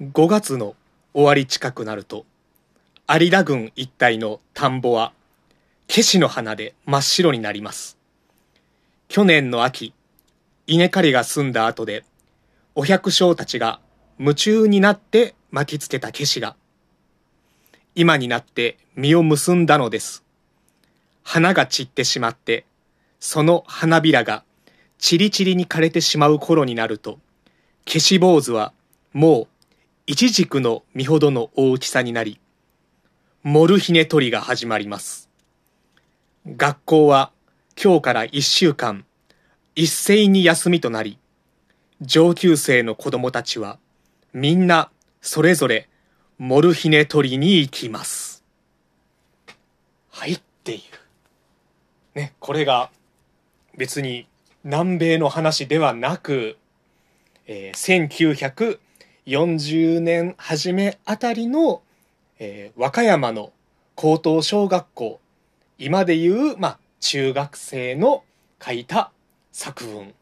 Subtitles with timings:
[0.00, 0.76] 5月の
[1.12, 2.24] 終わり近くなると
[3.08, 5.12] 有田郡一帯の田んぼは
[5.88, 7.98] ケシの花で真っ白になります。
[9.08, 9.92] 去年の秋
[10.68, 12.04] 稲刈りが済んだ後で
[12.76, 13.80] お百姓たちが
[14.20, 16.54] 夢中になって巻きつけたケシが。
[17.96, 20.22] 今になって実を結んだのです。
[21.24, 22.66] 花が散ってしまって
[23.18, 24.44] その花びらが
[24.98, 27.18] チリチリに枯れてしまう頃になると
[27.84, 28.72] ケシ坊主は
[29.12, 29.48] もう
[30.10, 32.40] イチジクの実ほどの大きさになり
[33.42, 35.28] モルヒネ取りが始まります。
[36.46, 37.30] 学校は
[37.76, 39.04] 今日から1週間
[39.76, 41.18] 一斉に休みとなり
[42.00, 43.78] 上級生の子供たちは
[44.32, 44.90] みんな
[45.20, 45.90] それぞれ
[46.38, 48.42] モルヒネ取りに行きます。
[50.10, 50.80] はいっていう。
[52.18, 52.90] ねこれが
[53.76, 54.26] 別に
[54.64, 56.56] 南米の話ではなく、
[57.46, 58.78] えー、
[59.28, 61.82] 1940年初めあたりの、
[62.38, 63.52] えー、和歌山の
[63.94, 65.20] 高等小学校
[65.76, 68.24] 今でいう、まあ、中学生の
[68.64, 69.12] 書いた
[69.52, 70.14] 作文、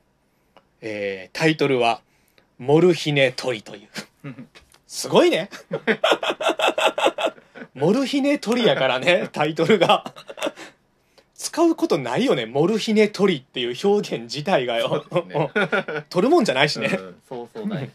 [0.81, 2.01] えー、タイトルは
[2.59, 3.89] 「モルヒネトリ」という。
[4.89, 5.51] すごいね。
[7.75, 10.13] モルヒネトリやからねタイトルが。
[11.35, 15.51] 使うことないよねモルヒネトリっていう表現自体がよ、ね、
[16.11, 17.91] 取るもんじゃないしね、うん、そうそうない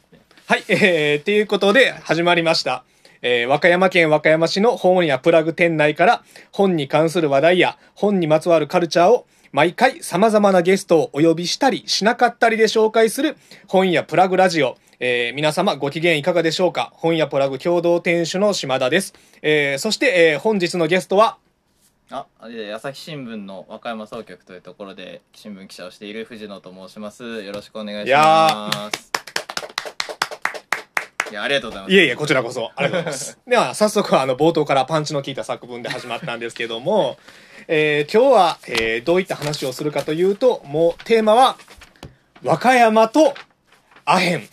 [0.52, 2.84] はい、えー、ということで始まりました
[3.22, 13.38] えー、和歌山県和歌山市の本やプラグ店内から本に関する話題や本にまつわるカルチャーを毎回様々なゲストをお呼びしたりしなかったりで紹介する
[13.70, 14.76] 本やプラグラジオ。
[15.00, 16.92] えー、皆様ご機嫌いかがでしょうか？
[16.96, 19.14] 本やプラグ共同店主の島田です。
[19.42, 21.38] えー、そして、えー、本日のゲストは、
[22.10, 22.26] あ、
[22.76, 27.42] 朝日新聞の和歌山総局というところで新聞記者をしている藤野と申します。
[27.42, 29.21] よろしくお願いします。
[31.32, 31.94] いや、ありがとうございます。
[31.94, 32.72] いえいえ、こちらこそ。
[32.76, 33.40] ありがとうございます。
[33.48, 37.18] では、早速、あの、冒頭からパンチの効いた作文で始まったんですけども、
[37.70, 41.58] えー、今日は、えー、どういった話をするかというと、もう、テーマは、
[42.44, 43.34] 和歌山と
[44.04, 44.50] アヘン。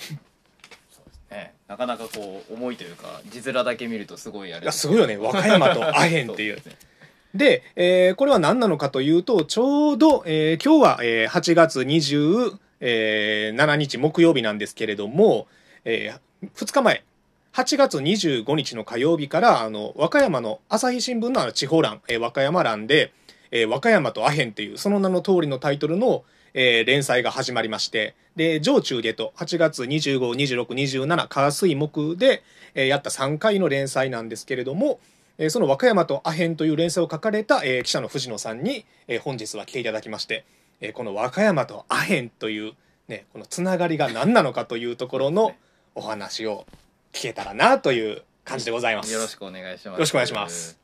[1.33, 4.71] ね、なかなかこう、重いというか、字面だけ見るとすごいあれ。
[4.71, 5.17] すごいよね。
[5.17, 6.63] 和歌山とアヘンっていう。
[7.35, 15.49] で、えー、これは何なのかというと、ちょうど、えー、今日は、えー、8月27日木曜日なんですけれども、
[15.85, 17.05] えー、2日前、
[17.53, 23.13] 8月25日の火曜日から、あの、和歌山の朝日新聞の地方欄、えー、和歌山欄で、
[23.51, 26.25] えー、和歌山とアヘンっていう、その名の通りのタイトルの、
[26.55, 32.43] えー、連載が始まりまして、で、上中下と8月25、26、27、火水木で、
[32.75, 35.01] えー、やった3回の連載なんですけれども、
[35.39, 40.45] えー、その和歌山とアヘンという連載を書かれた、えー、記者の藤野さんに、えー、本日は来ていただきまして、
[40.81, 42.75] えー、この和歌山とアヘンという、
[43.09, 45.55] ね、このつながりが何なのかというところの
[45.99, 46.65] お話を
[47.13, 49.13] 聞けたらなという感じでございます。
[49.13, 49.95] よろしくお願いします。
[49.95, 50.79] よろしくお願いします。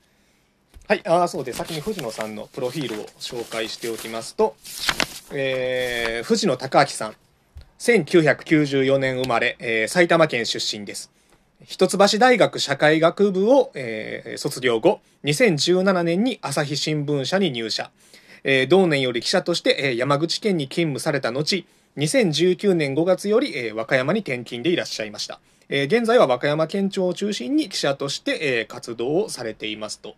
[0.86, 4.54] はい、あそうで先に藤野さんのプロフィールを紹介しておきますと、
[5.32, 7.14] えー、藤野隆明さん、
[7.78, 11.10] 1994年生まれ、えー、埼玉県出身です。
[11.64, 17.90] 一橋大学社会学部を、えー、卒業後、2017年に朝日新聞社に入社。
[18.42, 21.64] えー、同年より記者として、えー、山口県に勤務された後、
[21.96, 25.40] 2019年5月より、えー、和歌山に転勤でいらっしゃいました。
[25.68, 30.16] えー、現在は和歌山県庁を中心に記者として、えー、活動をされていますと。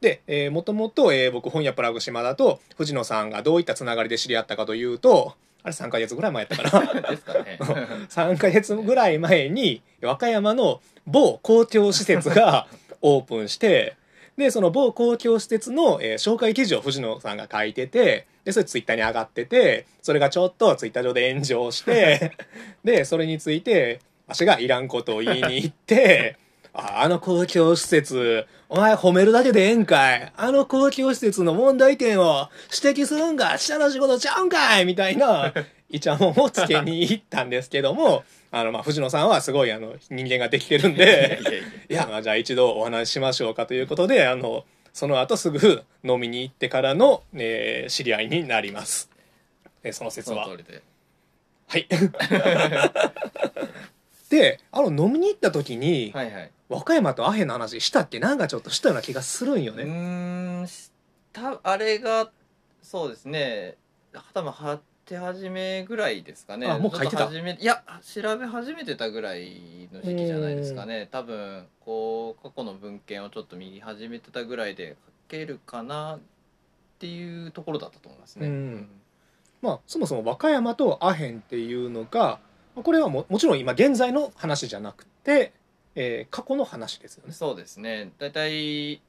[0.00, 7.58] で、えー、もともと、えー、僕本屋プラグ島だと藤野さんがどういったつながりで知り合ったかというと、あれ3ヶ月ぐらい前やったかな ですかね。
[8.10, 12.66] 3ヶ月ぐらい前に和歌山の某公共施設が
[13.00, 13.96] オープンして、
[14.36, 22.32] で、その某公共施設の、えー、紹介記事を藤野さんが書いてて、で、それツイッターに上がってて、それがちょっとツイッター上で炎上して、
[22.84, 26.36] で、それについて、わしがいらんことを言いに行って、
[26.74, 30.32] ああの公共施設、お前褒めるだけでええんかい。
[30.36, 32.48] あの公共施設の問題点を
[32.84, 35.54] 指摘するんが下の仕事ちゃうんかいみたいな、
[35.88, 41.40] イチャモンをつけに行ったんですけども、 あの、まあ、藤野さんはすごい、あの、人間ができてるんで、
[41.88, 49.10] いや、まあ、じゃあ一度お話ししましょうかということで、あの、その後すぐ飲みに行ってからの、えー、知り合いになります。
[49.82, 50.48] えー、その説は。
[50.48, 50.56] は
[51.78, 51.86] い。
[54.28, 58.18] であの飲みに行った時に、はいはい、和歌山とアヘンの話したっけ？
[58.18, 60.90] なんかちょっとしたような気がするんよねうんし
[61.32, 62.30] たあれが
[62.82, 63.76] そうですね
[64.34, 64.50] 多分
[65.14, 66.66] はって始めぐらいですかね。
[66.66, 67.30] あもう書いてた。
[67.30, 71.08] いや調べ始めてたぐらいの時期じゃないですかね。
[71.12, 76.18] 多分こう過去の文献をちょっと見始めてたぐらいで書けるかなっ
[76.98, 78.86] ていうところだったと思いますね、
[79.62, 82.38] まあそもそも和歌山とアヘンっていうのが
[82.74, 85.52] これはももちろん今現在の話じゃなくて、
[85.94, 87.32] えー過去の話ですよね。
[87.32, 88.10] そうですね。
[88.18, 89.00] 大体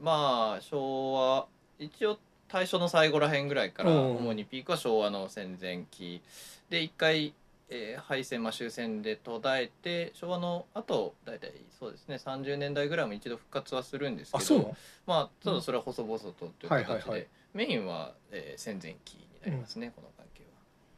[0.00, 1.46] まあ昭和
[1.78, 2.18] 一応
[2.52, 4.16] 大正の最後らへんぐらいからうん。
[4.16, 6.20] 主にピークは昭和の戦前期。
[6.68, 7.32] で一回、
[7.70, 14.76] えー敗戦、まあ、終戦で途絶えて昭和のあと大体そうですね30年代ぐらいも一度復活はするんですけどあそうなの？
[15.06, 20.42] まあただそれは細々とという形で、メインは、えー戦前期になりますね、この関係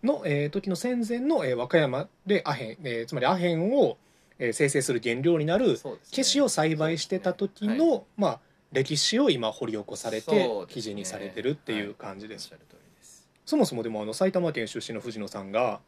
[0.06, 0.18] は。
[0.18, 3.96] の、えー時の戦前の、えー和歌山でアヘン、えーつまりアヘンを、
[4.38, 5.78] えー生成する原料になる
[6.10, 8.02] ケシを栽培してた時の、ねはい。
[8.16, 8.40] まあ、
[8.74, 12.60] 歴史を今掘り起こされて、記事にされてるっていう感じです、はい。
[12.60, 15.80] おっしゃる通りですそもそもでもあの埼玉県出身の藤野さんが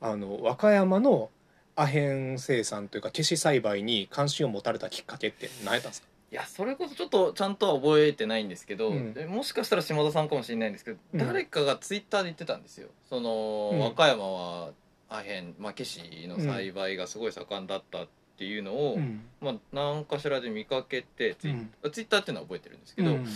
[0.00, 1.30] あの和歌山の
[1.74, 6.08] アヘン生産というかケシ栽培に関心を持たれたきっかけって何やったんですか？
[6.32, 9.14] いやそれこそちょっとちゃんとは覚えてないんですけど、うん。
[9.14, 11.20] でもしかしたら島田さんかもしれないんですけど、うん。
[11.20, 12.88] 誰かがツイッターで言ってたんですよ。
[13.08, 13.78] その、うん。
[13.78, 14.70] 和歌山は
[15.08, 18.08] アヘン、まあ、ケシの栽培がすごい盛んだったって
[18.44, 19.24] いうのを、うん。
[19.40, 21.70] まあ、何かしらで見かけてツイ,、うん。
[21.90, 23.26] ツイッターっていうのは覚えてるんですけど、うん。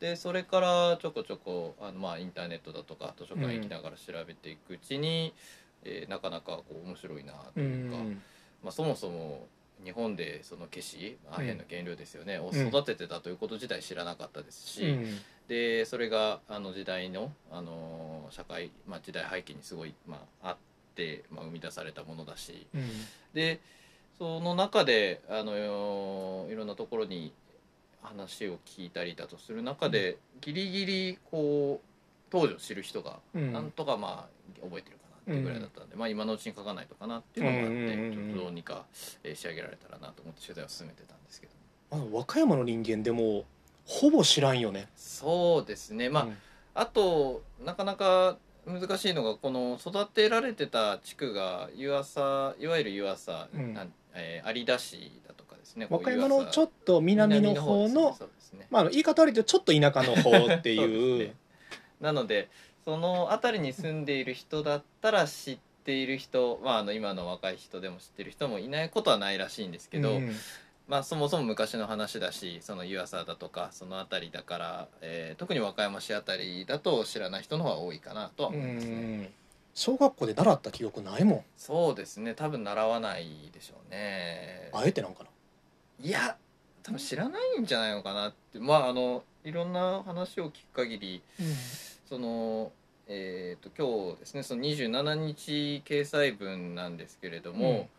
[0.00, 5.34] でそれからちょこちょこあの、まあ、インターネットだとか図書館行きながら調べていくうちに、
[5.84, 8.22] えーなかなかこう面白いなとういうか、ん。
[8.62, 9.46] まあ、そもそも
[9.84, 15.18] 日本でそのケシアヘンの原料ですよね、をうん育ててたということ自体知らなかったですし、うん。
[15.48, 20.56] でそれがあの時代の、あの社会、まあ、時代背景にすごい、まあ、あっ
[20.94, 22.82] て、まあ、生み出されたものだしうん。
[23.34, 23.60] で
[24.18, 25.56] その中であの
[26.48, 27.32] いろんなところに
[28.02, 31.86] 話を聞いたりだとする中で、ギリギリこう
[32.30, 33.52] 当時を知る人がうん。
[33.52, 38.84] なんとかまあ覚えてるかなっていうぐらいだったんで、まあ、今のうちに書かないとかなっていうのがあって、ちょっとどうにか、
[39.22, 41.52] えー仕上げられたらなと思って取材を進めてたんですけど。
[41.92, 43.44] あの和歌山の人間でも
[43.86, 44.88] ほぼ知らんよね。
[44.96, 46.08] そうですね。
[46.08, 46.36] まあ、うん。
[46.74, 53.74] あとなかなか難しいのがこの育てられてた地区が湯浅いわゆる湯浅、うん。
[53.74, 58.16] なんえー有田市だとかですね和歌山のちょっっと南の方の
[58.54, 58.66] ね。
[58.70, 61.28] まあ、言い方悪いけどちょっと田舎の方っていう。
[61.28, 61.34] ね。
[62.00, 62.48] なので
[62.84, 70.32] その辺りに住んでいる人だったら知っている人、まあ、あの今の若い人でも知ってる人もいないことはないらしいんですけど、うん。
[70.86, 78.92] まあ、そもそも昔の話だしその湯浅だとかその辺りだから、えー特に和歌山市あたりだと知らない人の方が多いかなとは思いますね。
[78.92, 79.28] うん
[79.74, 81.44] 小学校で習った記憶ないもん。
[81.56, 82.34] そうですね。
[82.34, 84.70] 多分習わないでしょうね。
[84.72, 85.30] あえてなんかな？
[86.06, 86.36] いや
[86.82, 88.58] 多分知らないんじゃないのかなって。
[88.58, 91.22] まああのいろんな話を聞く限り
[92.08, 92.72] その
[93.06, 97.90] えー、と今日ですねその27日掲載分なんですけれども、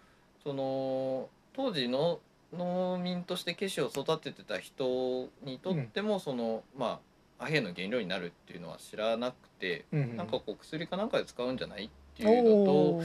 [0.44, 2.20] その当時の
[2.52, 7.00] 農民としてケシを育ててた人にとっても、そのまあ
[7.40, 13.02] アヘンの原料になるっていうのは知らなくて、うんなんかこう薬かなんかで使うんじゃないっていうのと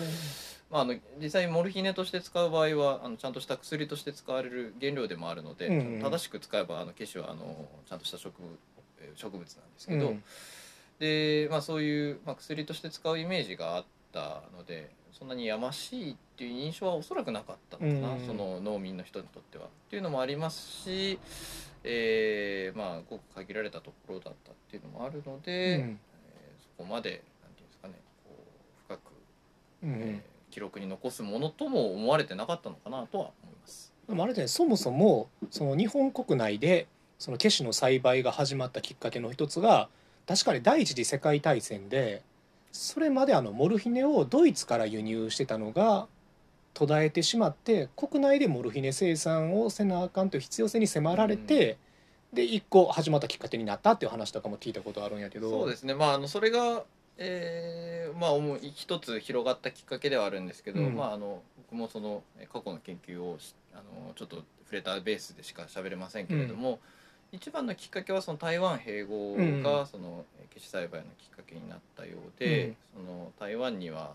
[0.71, 6.01] まあ、あの実際モルヒネとして使う場合はあのちゃんとした薬として使われる原料でもあるので、うんうん。
[6.01, 8.57] 正しく使えばあのケシはあのちゃんとした植物
[9.01, 10.23] えー植物なんですけど、うん。
[11.01, 18.27] で、まあ、そういう、まあ、薬として使うイメージがあったのでそんなにやましいっていう印象はおそらくなかったのかな、うん。
[18.27, 19.65] その農民の人にとっては。
[19.65, 21.19] っていうのもありますし、
[21.85, 27.95] えーまあ、ごく限られたところだったっていうのもあるので、うんえーそこまでなんていうんですかね
[28.25, 29.01] こう深く
[29.83, 33.93] うんえー記録に残すものとも思われてなかったのかなとは思います。
[34.09, 36.89] でもあれじゃないそもそもその日本国内で
[37.21, 39.89] そのケシの栽培が始まったきっかけの一つが
[40.27, 42.23] 確かに第一次世界大戦で
[42.73, 46.09] それまであのモルヒネをドイツから輸入してたのが
[46.73, 51.79] 途絶えてしまって国内でモルヒネ生産をせなあかんという必要性に迫られて、
[52.33, 55.51] で一個始まったきっかけになったっていう話とかも聞いたことあるんやけど。
[55.51, 55.95] そうですね。
[55.95, 56.85] まああのそれが、
[57.19, 60.95] えーまあ一つ広がったきっかけではあるんですけど、うん。
[60.95, 66.79] まああの僕もそのえ過去の研究をしあのちょっと触れたベースでしか喋れませんけれども、
[67.33, 69.63] 一番のきっかけはその台湾併合うん。
[69.63, 73.07] がそのえーケシ栽培のきっかけになったようで、うん。
[73.07, 74.13] その台湾には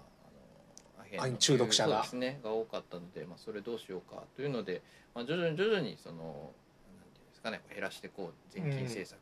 [1.20, 2.02] あの中毒者が。
[2.02, 4.82] ですねが多かったので、まあ、それどうしようかというので、
[5.14, 9.20] まあ、徐々に徐々にそのなんていうんですかね減らしていこう全金政策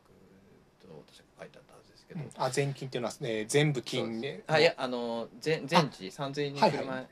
[0.80, 2.30] と確か書いてあったはずですけど、うん。
[2.36, 6.78] あ全金っていうのは、えー全部金であいやあの全全治3000人はいはい。
[6.78, 7.06] 車に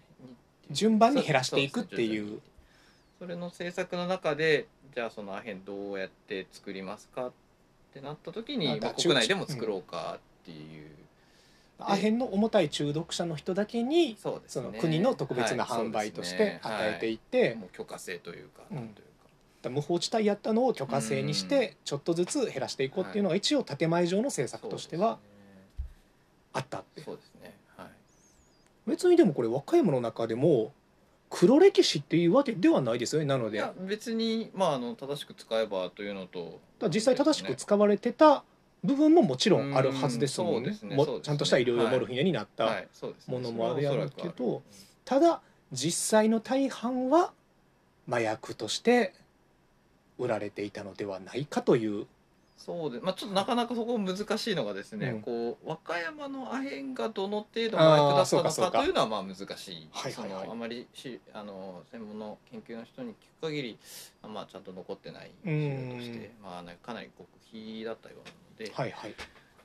[0.71, 2.41] 順番に減らしていくっていう。
[3.19, 7.33] それの政策の中でじゃあそのアヘンどうやって作りますかっ
[7.95, 10.91] てなった時に、まあ、国内でも作ろうかっていう、
[11.91, 14.41] アヘンの重たい中毒者の人だけにそね。
[14.47, 18.95] その国の特別な販売として与えていって、もう許可制というか、うん。
[19.63, 25.19] か無法地帯やったのを許可制にしてちょっとずつ減らしていこうっていうのが一応建前上の政策としては
[26.53, 27.01] あったって。
[27.03, 27.55] そうですね。
[27.77, 27.87] はい。
[28.87, 30.73] 別にでもこれ和歌山の中でも
[31.31, 33.27] 黒歴史っていうわけではないですよね。
[33.27, 33.57] なので。
[33.57, 38.45] いや別に、まあ、あの正しく使えばというのと実際正しく使われてた
[38.85, 40.77] 部分ももちろんあるはずですもんね。
[40.83, 40.97] うんね。
[41.23, 42.85] ちゃんとした医療用モルヒネになった、
[43.27, 44.63] ものもあるやろうけど
[45.05, 45.41] ただ
[45.73, 47.33] 実際の大半は
[48.09, 49.15] 麻薬として
[50.19, 52.07] 売られていたのではないかという。
[52.59, 55.21] そうで、まあ、ちょっとなかなかそこ難しいのがですね、うん。
[55.21, 59.89] こう和歌山のアヘンがどの程度麻薬だったのかかというのはまあ難しい。
[59.93, 63.79] あまりしあの専門の研究の人に聞く限り、
[64.23, 69.15] まあ、ちゃんと残ってないうん資料として、まあね、かなり極秘だったようなので、はいはい。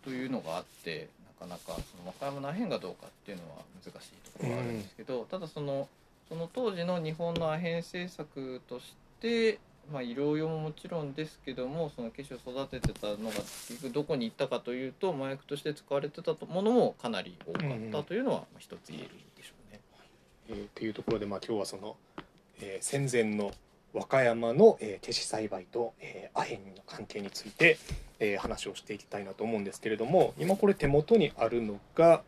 [0.04, 5.88] というのがあってなかなかその和歌山のアヘンがどうかっていうのは難しいところがあるんですけど、ただその
[6.30, 9.60] その当時の日本のアヘン政策として、
[9.92, 19.80] まあ、医療用ももちろんですけどもそのケシを育ててたのが結局どこに行ったかというと麻薬として使われてたものもかなり多かったというのはまあ一つ言えるでしょうね。
[20.50, 21.96] えーっていうところで、まあ、今日はその、
[22.60, 23.52] えー戦前の
[23.98, 27.80] 和歌山の、えー、栽培と、えーアヘンの関係について、
[28.20, 32.22] えー話をしていきたいなと思うんですけれども今これ手元にあるのが、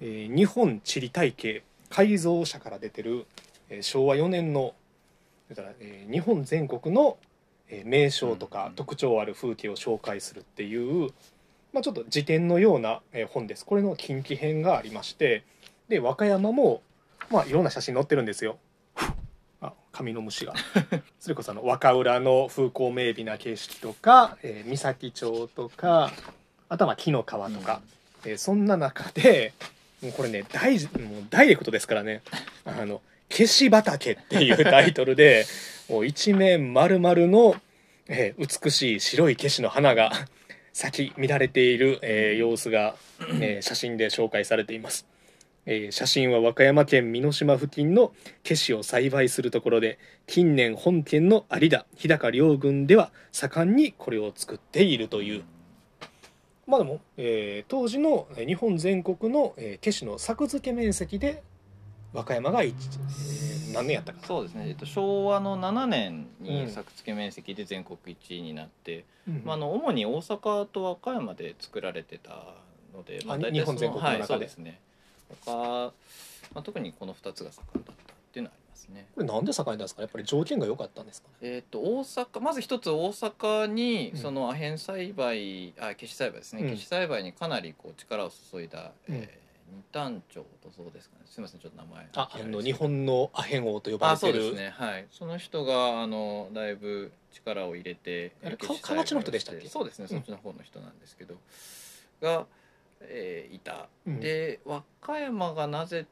[0.00, 3.26] えー日本地理体系改造社から出てる、
[3.70, 4.74] えー昭和4年の
[5.48, 7.18] だから、えー日本全国の、
[7.68, 11.10] えー名称とかうん特徴ある風景を紹介するっていう、
[11.72, 15.44] まあ、ちょっと辞典のような、えー本ですこれの近畿編がありまして
[15.88, 16.82] で和歌山も
[17.30, 18.58] まあいろんな写真載ってるんですよ。
[19.92, 20.54] あ紙の虫が。
[21.20, 26.12] それこそあの和歌浦の風光明媚な景色とか、えー三崎町とか
[26.68, 27.80] あとはまあ紀の川とか、
[28.24, 29.52] えーそんな中で
[30.02, 32.22] もうこれねダイもうダイレクトですからね
[32.64, 35.46] 「あの消し畑」っていうタイトルで
[35.88, 37.54] もう一面丸々の、
[38.08, 40.10] えー美しい白い消しの花が
[40.72, 42.96] 咲き乱れている、えー様子が、
[43.40, 45.06] えー写真で紹介されています。
[45.66, 55.44] えー写真は和歌山県美濃島付近のケシを栽培するところで近年本県の有田日高両郡では盛んにこれを作っているという。
[56.66, 61.42] まあでも、えー当時のえー日本全国の、えー、ケシの作付け面積で
[62.12, 64.26] 和歌山が一、えー何年やったかな。
[64.26, 72.54] そうですね、えっと、昭和の7年うんに作付け面積で全国1位になって、うんまあ、あの主に大阪と和歌山で作られてた
[72.94, 74.18] ので、まあ、日本全国の中で。
[74.18, 74.80] はい、そうですね
[75.44, 75.92] 他、
[76.54, 79.06] まあ、特にこの2つが盛んだったっていうのはありますね。
[79.14, 81.34] これなんで栄えたんですかやっぱり条件が良かったんですかね？
[81.42, 84.18] えー、と大阪まず一つ大阪にうん。
[84.18, 86.68] そのアヘン栽培、あ消し栽培ですね、うん。
[86.70, 89.14] 消し栽培にかなりこう力を注いだ、うん。
[89.14, 89.42] えー
[89.74, 91.22] 二丹町とそうですかね。
[91.24, 92.06] すみませんちょっと名前。
[92.14, 94.34] ああの日本のアヘン王と呼ばあれてる。
[94.34, 94.74] そうですね。
[94.76, 95.06] はい。
[95.10, 99.66] その人があのだいぶ力を入れてあれ河内の人でしたっけ？
[99.70, 100.08] そうですね。
[100.10, 101.36] うんそっちの方の人なんですけど、
[102.20, 102.44] が、
[103.08, 104.20] えーいた、うん。
[104.20, 106.04] で和歌山がなぜっ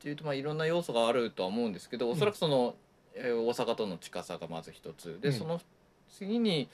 [0.00, 2.74] ていうとまあいろんな要素があるとは思うんですけどおそらくその、
[3.14, 5.18] えー大阪との近さがまず一つ。
[5.20, 5.34] で、うん。
[5.34, 5.60] その
[6.08, 6.68] 次に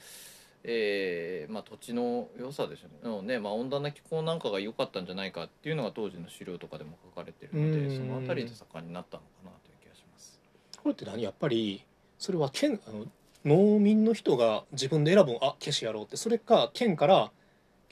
[0.63, 7.89] えーまあ、土地の良さでしょうね、まあ、温暖な気候なんかが良かったんじゃないかっていうのが当時の資料とかでも書かれてるのうん。
[7.89, 10.39] でその辺りで盛んになったのかなという気がします。
[10.83, 11.85] これって何やっぱり
[12.17, 13.05] それは県あの
[13.45, 17.31] 農民の人が自分で選ぶんあ消しやろうってそれか県から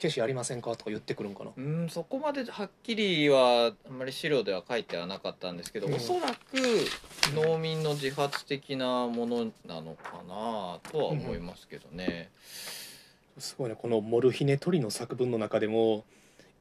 [0.00, 0.70] 消しやりませんか？
[0.76, 1.50] とか言ってくるんかな。
[1.56, 5.94] うんそこまではっきりはあんまり資料では書いてはなかったんですけど、うん。
[5.94, 6.56] おそらく
[7.34, 12.30] 農民の自発的なものなのかなとは思いますけどね。
[13.38, 13.76] すごいね。
[13.76, 16.04] このモルヒネ鳥の作文の中でも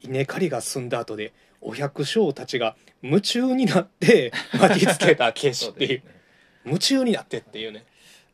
[0.01, 6.03] 稲刈りが済んだ後でお百姓たちが夢中になって 巻きつけた消しっていうね。
[6.65, 7.85] 夢中になってっていうね。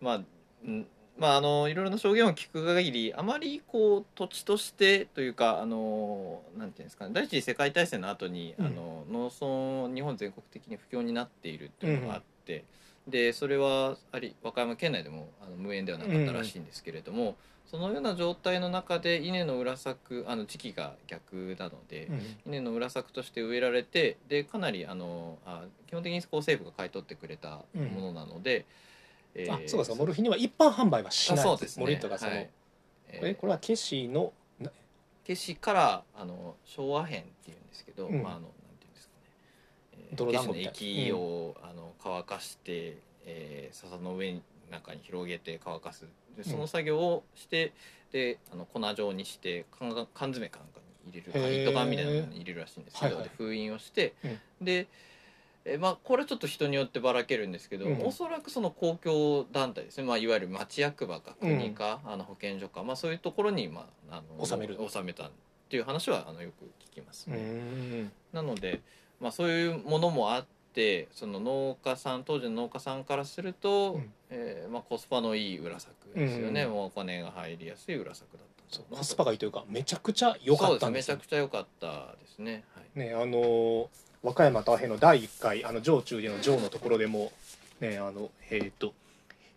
[0.01, 0.22] まあ、
[0.65, 8.65] うんまああのいろいろな証言を聞く限りあまりこう土地としてというかあのなんていうんですかね第一次世界大戦の後に、うん。
[8.65, 9.32] あの農
[9.88, 12.63] 村日本全国的に不況になっているっていうのがあって、
[13.08, 17.36] でそれはあり和歌山県内でもあの無縁ではなかったらしいんですけれども、
[17.70, 22.10] そのような状態の中で稲の裏作あの時期が逆なので。
[22.48, 28.65] 稲の裏作として植えられてでかなりあのあ基本的にこう政府が買い取ってくれたものなので、
[29.35, 31.39] えーあそうかそうかモルヒネは一般販売はしない。
[31.39, 31.81] あそうですね。
[31.81, 32.49] モルヒネとかその、はい。
[33.09, 34.71] えーえこれは消しのな
[35.25, 38.23] 消しからあの昭和片っていうんですけど、うん。
[38.23, 38.49] まああのなん
[38.79, 39.13] ていうんですか
[39.97, 46.05] ね、えー泥団子消しの液を、あの乾かして、えー笹の上に中に広げて乾かす。
[46.37, 47.71] でその作業をして、
[48.11, 51.61] であの粉状にして缶が缶詰かなんかに入れる。
[51.63, 53.29] 糸缶みたいなのに入れるらしいんですけど、はいはい。
[53.29, 54.65] で封印をして、うん。
[54.65, 54.87] で
[55.65, 58.01] えーまあ、これちょっと人によってばらけるんですけど、うん。
[58.05, 64.82] おそらくその公共団体ですね、まあ、いわゆる町役場か国か、あの保健所か、まあ、そういうところに、まあ、あの納める。
[64.82, 65.32] 納めたっ
[65.70, 67.38] ていう話はあのよく聞きますうね。
[67.38, 68.82] んなので、
[69.20, 74.13] まあ、そういうものもあってその農家さん当時の農家さんからすると、うん。
[74.29, 81.17] えーまあ、コスパのいい裏作ですよね、うんもうお金が入りやすい裏作だったそうコスパがいいというかめちゃくちゃ良かったんですよ。
[81.17, 83.88] そうですめちゃくちゃ良かったですね、はい、ねあのー
[84.24, 87.32] 和歌山太平の第1回あの上中での上のところでも
[87.80, 88.94] ねあのえっ、と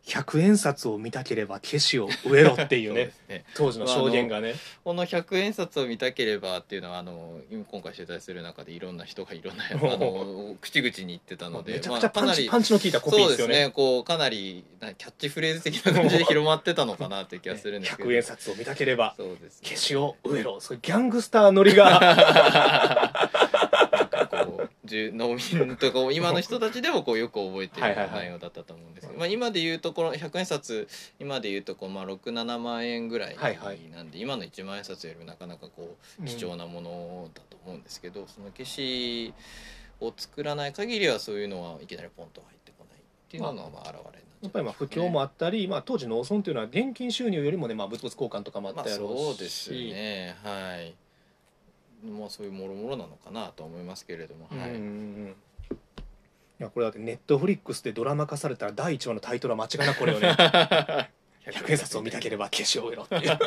[0.06, 3.44] 100円札を見たければ消しを植えろっていうねす ね。
[3.54, 4.54] 当時の証言がね。
[4.84, 18.08] この100円札を見たければっていうのはあの今回取材する中でいろんな人がいろんなあの 口々に言ってたのでめちゃくちゃパンチ,、まあパンチの効いたコピーそうですよねねこうかなりなキャッチフレーズ的な感じで 広まってたのかなっていう気がするんですけど。
[18.08, 19.68] 100円札を見たければそうですね。
[19.68, 20.60] 消しを植えろ。
[20.60, 23.30] そうギャングスターノリが
[24.88, 30.88] 農民とか 今の人たちでもこうよく覚えてる内容だったと思うんですけど、まあ、今でいうところ100円札
[31.18, 33.36] 今でいうとこうまあ67万円ぐらい
[33.92, 39.34] なんで、今の1万円札よりもなかなかこう貴重なものだと思うんですけど、その消し
[40.00, 50.36] を作らない限りはそういうのはいきなりポンと入ってこないっていうのがまあ現れやっぱりまあ不況もあったり、まあ、当時農村というのは現金収入よりもね、まあ、物々交換とかもあっまあたやろうし、そうですね。
[50.42, 50.94] はい
[52.12, 55.34] まあそういうもろもろなのかなとは思いますけれども、はいうん
[56.58, 56.62] い。
[56.62, 60.36] やこれだってネットフリックスでドラマ化されたら第1話のタイトルは間違いなくこれよね。
[61.46, 63.22] 100円札を見たければ消しをろっていう。
[63.28, 63.38] ね。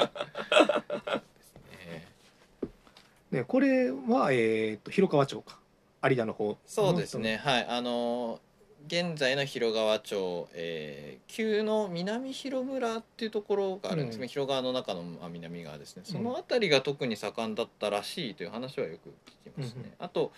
[3.31, 5.59] ねこれは、えー、と広川町か。
[6.01, 7.37] 有田の方そうですね。
[7.37, 7.65] はい。
[7.67, 8.48] あのー
[8.89, 14.27] 現在の広川町、えー、旧の南広村っていうところがあるんですね、うん。
[14.27, 16.01] 広川の中のまあ南側ですね。
[16.07, 16.11] うん。
[16.11, 19.09] その辺りが特に盛んだったらしいという話はよく
[19.45, 19.93] 聞きますね、うんうん。
[19.99, 20.31] あと、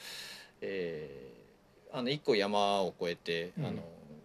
[0.59, 1.41] えー
[1.93, 3.65] あの一個山を越えて、うん。
[3.65, 3.83] あの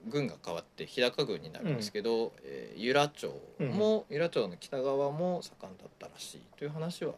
[0.08, 3.68] 郡が変わって日高郡になるんですけど、えー由良町うん。
[3.70, 7.14] も、由良町の北側も盛んだったらしいという話は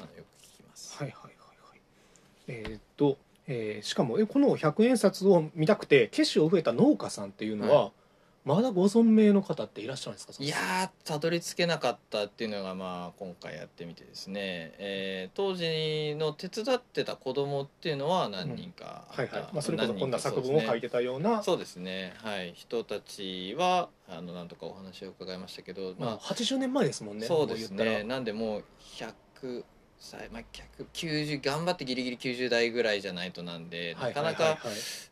[0.00, 0.96] あのよく聞きます。
[0.98, 1.32] はいはいはい
[1.70, 1.80] はい。
[2.48, 3.16] えーっと、
[3.52, 7.90] えーしかもえこの100円札を見たくて消しを植えた農家さんっていうのは、
[8.44, 10.32] まだご存命の方っていらっしゃるんですか？
[10.38, 21.42] いやーたどり着けなかったっていうのがまあ今回やってみてですね、えー当時の手伝ってた子供っていうのは何人かあった、はいはい、まあ、それこそこんな作文を書いててたような。
[21.42, 22.14] そうですね。
[22.18, 22.52] はい。
[22.54, 27.26] 人たちはあのなんとかお話を伺いましたけど、まあ、ま80年前ですもんね。
[27.26, 28.04] あそうですね。
[28.04, 28.64] なんでもう
[28.96, 29.64] 100歳、
[30.32, 30.42] まあ、
[30.94, 34.58] 190頑張ってギリギリ90代ぐらいじゃないとなんで、はいなかなか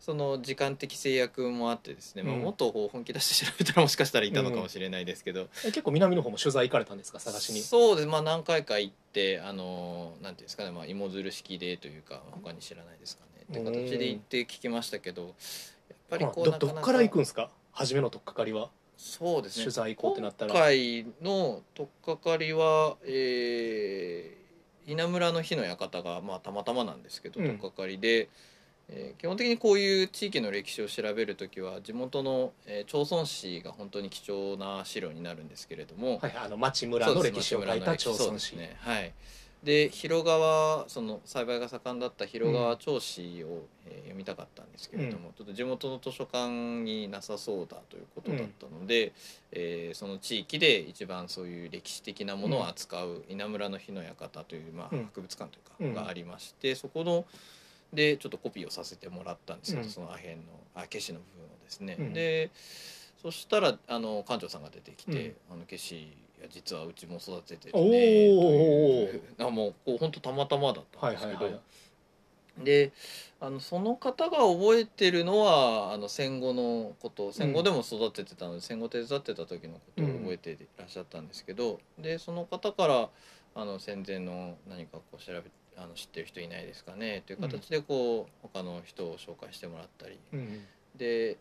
[0.00, 2.42] その時間的制約もあってですね、まあ、うん。
[2.42, 7.60] もっと本気出して調べたらもしかしたらいたのかもしれないですけど、え結構南の方も取材行かれたんですか探しに？
[7.60, 8.08] そうです。
[8.08, 13.44] まあ何回か行ってあのなんていうんですかね、まあ、芋づる式でというか他に知らないですかね。
[13.50, 15.34] って形で行って聞きましたけどやっ
[16.08, 17.50] ぱりまあこうどどっから行くんですか？
[17.72, 18.70] 初めの取っかかりは？
[18.96, 19.64] そうですね。
[19.64, 20.52] 取材行こうってなったら。
[20.52, 24.38] 今回の取っかかりは、えー
[24.88, 27.46] 稲村の日の館が、まあ、たまたまなんですけど、うん。
[27.46, 28.28] 取っかかりで、
[28.88, 39.12] えー基本的にこういう地域の歴史を調べるときは地元の、えー町村史が本当に貴重な資料になるんですけれども、はいあの町村の歴史を書いた町村史、ねはい
[39.62, 46.48] で広川その栽培が盛んだった広川町史を、えー読みたかったんですけれども、ちょっと地元の図書館
[46.82, 49.12] になさそうだということだったので、
[49.52, 55.04] えーその地域で一番そういう歴史的なものを扱う稲村の日の館という、まあ、うん。
[55.04, 57.26] 博物館とうんいうかがありまして、そこの
[57.92, 59.90] でちょっとコピーをさせてもらったんですけど、うん。
[59.90, 60.42] そのアヘンの
[60.74, 61.96] あ消しの部分をですね。
[61.98, 62.12] うん。
[62.14, 62.50] で
[63.22, 65.54] そしたらあの館長さんが出てきて「うん。
[65.54, 66.08] あの消し
[66.38, 71.60] いや実はうちも育ててるね」という あもうこう本当たまたまだったんですけど、はいはいはい。
[72.64, 72.92] で
[73.40, 83.10] あのその方が覚えてるのはあの戦後のこと戦後でも育ててたので、戦後手伝ってた時のことを覚えていらっしゃったんですけど、でその方から
[83.54, 85.42] あの戦前の何かこう調べ
[85.76, 90.18] あの知ってる人いないですかねという形でこう、他の人を紹介してもらったり。
[90.32, 90.66] うん。
[90.96, 91.36] で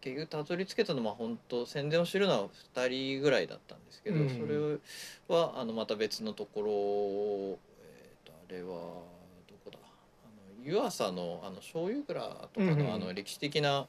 [0.00, 4.28] 結局たどり着けたのは本当戦前を知るのは2人ぐらいだったんですけど、うん。
[4.30, 6.70] それはあのまた別のところ、
[7.84, 9.78] えー、とあれはどこだ
[10.24, 12.20] あの湯浅のあの醤油蔵
[12.52, 12.94] とかの,、うんうん。
[12.94, 13.86] あの歴史的な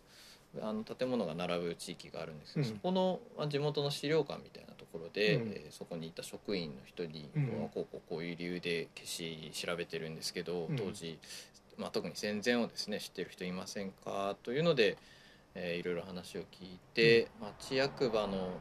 [0.62, 2.74] あの建物が並ぶ地域があるんですけど、うん。
[2.74, 5.52] そこのまあ地元の資料館みたいなところで、うん。
[5.52, 7.48] えーそこにいた職員の人に、うん。
[7.74, 10.76] こうこうこういう理由で消し調べてるんですけどうん。
[10.76, 11.18] 当時、
[11.78, 14.36] まあ、特に戦前をですね知ってる人いませんか？
[14.44, 14.98] というので、
[15.56, 18.52] えーいろいろ話を聞いて、町役場の、えー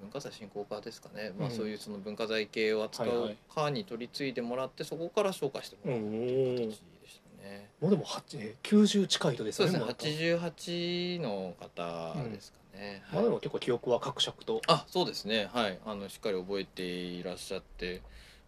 [0.00, 1.54] 文化財振興課ですかね、まあ、うん。
[1.54, 3.36] そういうその文化財系を扱はいうはい。
[3.54, 7.68] 課に取り継いでもらってそこから紹介してもらうという形でしたね。
[7.80, 9.80] もうでもはちえー90近い人ですそうですね。
[9.80, 13.02] よねもう88の方ですかね。
[13.12, 14.60] まあでも結構記憶はかくしゃくと。
[14.68, 15.48] あそうですね。
[15.52, 15.78] はい。
[15.84, 18.00] あのしっかり覚えていらっしゃって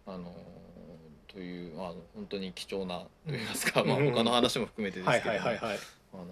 [0.05, 0.33] あの
[1.27, 5.77] というあの本当に貴重なといいますか、まあうん他の話も含めてですけど、はいはいはいはい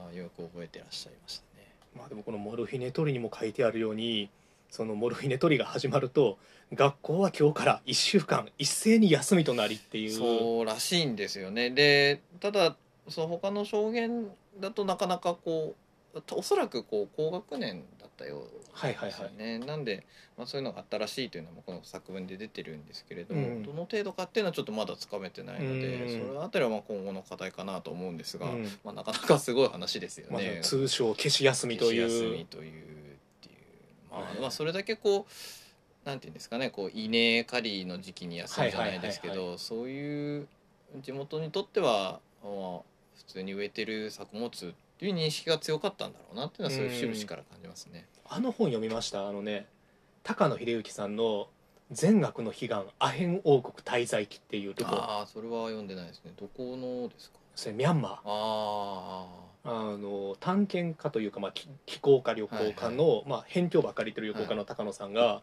[0.10, 1.67] あよく覚えてらっしゃいましたね。
[1.95, 4.30] まあでもこのモルフィネ取りにも書いてあるように
[4.69, 6.38] そのモルフィネ取りが始まると
[6.74, 10.12] 学校は今日から1週間一斉に休みとなりっていう。
[10.12, 11.69] そうらしいんですよね。
[11.69, 12.76] でただ
[13.08, 14.28] その他の証言
[14.60, 15.76] だとなかなかこ
[16.13, 19.38] うおそらくこう高学年だったようはいはいはい。
[19.38, 20.06] ね、なんで、
[20.38, 23.64] まあ、そういうのがあったらしいというのもこの作文で出てるんですけれども、うん。
[23.64, 26.28] どの程度かっていうのはちょっとまだつかめてないので、うん。
[26.28, 28.64] それあたりはまあ今後の課題かなと思うんですが、うん。
[28.84, 30.60] まあ、なかなかすごい話ですよまあね。
[30.62, 32.66] 通称消し休みとい消し休みうというっ
[33.42, 34.26] ていう、まはい。
[34.38, 35.32] あ、まあそれだけこう
[36.06, 40.48] なんていうんですかねこう稲刈りの時期に休むじゃないですけどそういう
[41.02, 42.52] 地元にとっては、まあ、
[43.18, 44.52] 普通に植えてる作物っ
[44.98, 48.06] ていう認識が強かったんだろうなっていうのはそういう節々から感じますね。
[48.30, 49.28] あの本読みました？
[49.28, 49.68] あのね
[50.24, 51.48] 高野秀幸さんの
[51.92, 56.32] 「全学の悲願アヘン王国滞在記」っていうルポああそれは読んでないですね。
[56.40, 57.38] どこのですか？
[57.56, 58.14] それミャンマー。
[58.26, 59.26] あ
[59.68, 65.42] あの探検家というか、まあ、き気候家旅行家の、まあ、辺境ばっかりという旅行家の高野さんが、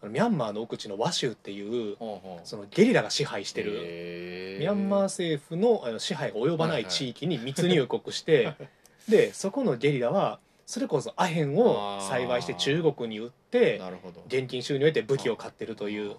[0.00, 8.54] あのミャンマーの奥地の和州っていうあほうほうそのゲリラが支配してるへミャンマー政府の支配が及ばない地域に密入国して、
[9.08, 13.80] でそこのゲリラはそれこそアヘンを栽培して中国に売って
[14.26, 16.16] 現金収入を得て武器を買ってるという。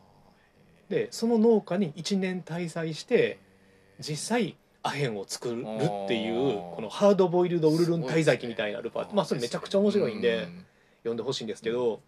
[0.90, 3.38] でその農家に1年滞在して
[4.00, 10.66] 実際アヘンを作るっていうこのハードボイルドウルルン滞在記みたいなルパーまあそれめちゃくちゃ面白いんでうん
[11.02, 12.02] 読んでほしいんですけど。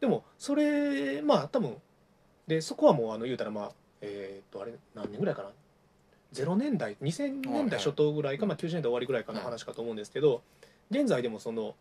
[0.00, 1.76] でもそれまあ多分
[2.46, 5.50] でそこはもうあの言うたらまあえーっとあれ何年ぐらいかな
[6.32, 10.42] ？0年代2000年代初頭ぐらいか、まあ、90年代終わりぐらいかの話かと思うんですけど
[10.92, 11.74] 現在でもその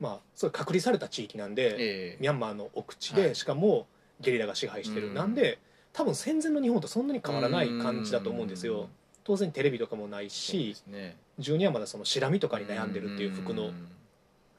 [0.00, 2.18] まあそれ隔離された地域なんでええ。
[2.20, 3.34] ミャンマーの奥地ではい。
[3.34, 3.86] しかも
[4.20, 5.14] ゲリラが支配してる、うん。
[5.14, 5.58] なんで
[5.92, 8.88] 多分戦前の日本とそんなに変わらない感じだと思うんですよ。
[9.24, 11.16] 当然テレビとかもないしすね。
[11.40, 13.68] 12はまだそのシラミとかに悩んでるっていう服の。
[13.68, 13.88] ん。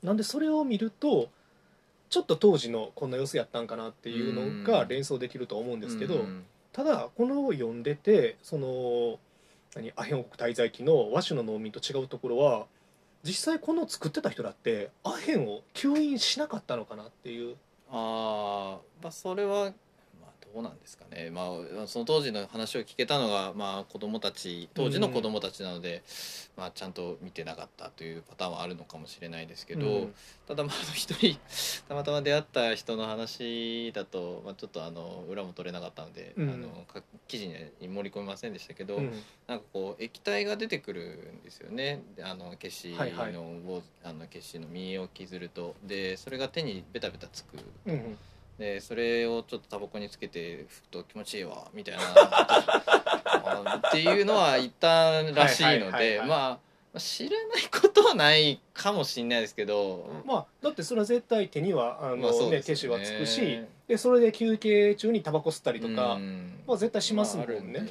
[0.04, 1.30] なんでそれを見ると
[2.10, 6.46] ちょっと当時のこんな様子やったんかなっていうのが連想できると思うんですけどうん。
[6.72, 9.20] ただこの読んでてその
[9.76, 12.66] 何アヘン王国滞在期の和種の農民と違うところは
[13.28, 17.58] 実際この作ってた人だってアヘンを吸引しなかったのかなっていう。
[17.90, 19.74] ああまあそれは、
[20.60, 21.44] うなんですかね、ま
[21.84, 26.04] あ、その当時の話を聞けたのが、まあ、子供たち当時の子供たちなので、
[26.56, 30.14] まあ、ちゃんと見てなかったというパターンはあるのかもしれないですけど、うん。
[30.48, 31.38] ただまあ一人
[31.88, 36.50] たまたま出会った人の話だと、まあ、ちょっとあの裏も取れなかったので、うん。
[36.50, 37.54] あのか記事に
[37.88, 39.12] 盛り込みませんでしたけど、うん。
[39.48, 42.02] なんかこう液体が出てくるんですよね。
[42.16, 43.36] であの消しの,、はいはい。
[44.04, 45.76] あの消しの実を削ると。
[45.84, 48.18] でそれが手にベタベタつくうん
[48.58, 52.02] でそれをちょっとタバコにつけて拭くと気持ちいいわみたいな。
[52.16, 56.60] あ っていうのは言ったらしいのでま
[56.94, 62.58] あ知らないことはないかもしれないですけどまあだってそれは絶対手にはあの、まあそうね。
[62.58, 66.60] ね手手はつくしでそれで休憩中にタバコ吸ったりとか、うん。
[66.66, 67.88] まあ絶対しますもんね。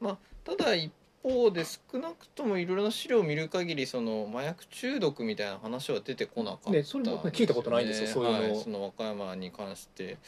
[0.00, 0.92] まあただ一
[1.30, 6.82] 方で少なくともいろいろな資料を見る限りその麻薬中毒みたいな話は出てこなかったんね。
[6.82, 8.38] それも聞いたことないんですよそういうの。
[8.40, 10.18] はい、その和歌山に関して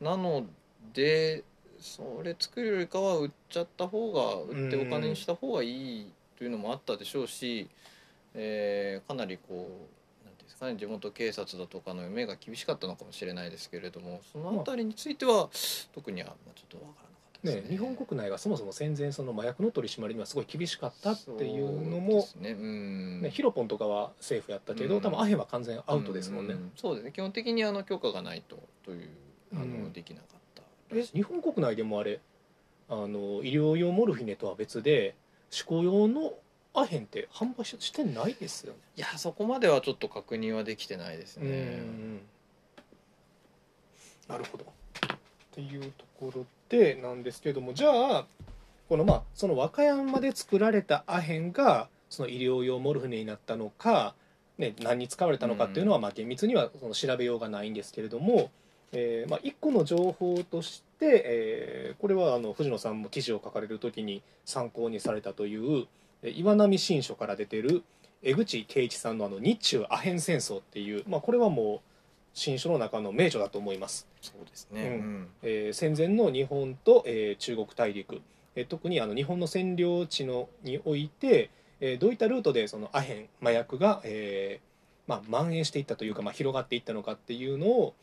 [0.00, 0.44] なの
[0.92, 1.44] で
[1.80, 7.68] それ作るよりかは売っちゃった方が売ってお金にした方がいいというのもあったでしょうし、
[8.34, 9.94] えーかなりこう
[10.64, 15.50] かね地元警察だとかの目が厳しかったのかもしれないですけれどもそのあたりについては
[15.94, 17.13] 特にはまあちょっとわからなかったです
[17.44, 22.50] ねね日本国内がそもそも戦前その麻薬の取り締まりにはすごい厳しかったっていうのもね。
[22.50, 23.22] うん。
[23.22, 25.00] ね、ヒロポンとかは政府やったけど、うん。
[25.00, 27.12] 多分アヘンは完全アウトですもんね、うそうですね。
[27.12, 29.08] 基本的にあの許可がないとという
[29.52, 29.92] あの、うん。
[29.92, 32.20] できなかったえ日本国内でもあれ
[32.88, 35.14] あの医療用モルフィネとは別で
[35.50, 36.34] 嗜好用の
[36.74, 38.78] アヘンって販売ししてないですよね。
[38.96, 42.20] いやそこまではちょっと確認はできてないですうねん。
[44.28, 44.64] なるほど。
[44.64, 44.66] っ
[45.52, 48.26] ていうところでなんですけどもじゃあ
[48.88, 54.14] このまあその和歌山で作られたアヘンがその医療用モルフィネになったのか、
[54.58, 58.50] ね、何に使われたのかっていうのはまあ厳密にはその調べようがないんですけれども、
[58.92, 65.86] えーまあ、一個の情報として、えーこれはあの藤野さんも記事を書かれる時に参考にされたという
[66.22, 67.84] えー岩波新書から出てる
[68.22, 71.80] 江口圭一さんのあの日中アヘン戦争っていう、まあ、これはもう
[72.34, 74.06] 新書の中の名著だと思います。
[74.20, 74.90] そうですね、うん。
[74.90, 75.28] うん。
[75.42, 78.20] えー戦前の日本と、えー中国大陸、
[78.56, 87.94] えー特にあの日本の占領地のにおいて、えーどういったルートでそのアヘン麻薬が、えーまあ、蔓延していったというか、まあ、広がっていったのかっていうのを、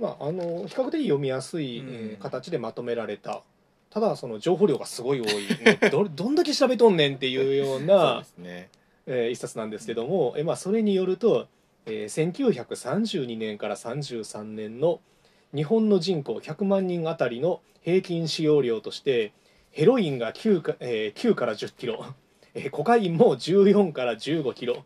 [0.00, 3.42] まあ、あの比較的読みやすい、えーうん形でまとめられた。
[3.90, 8.68] ただその情報量がすごい多い、ねど どんだけ調べとんねんっていうようなですね。
[9.06, 11.46] えー一冊なんですけども、えーまあ、それによると、
[11.86, 15.00] えー1932年から33年の
[15.54, 19.32] 日本の人口100万人あたりの平均使用量として
[19.70, 22.04] ヘロインが 9, か、えー9から10キロ、
[22.54, 24.84] えーコカインも14から15キロ、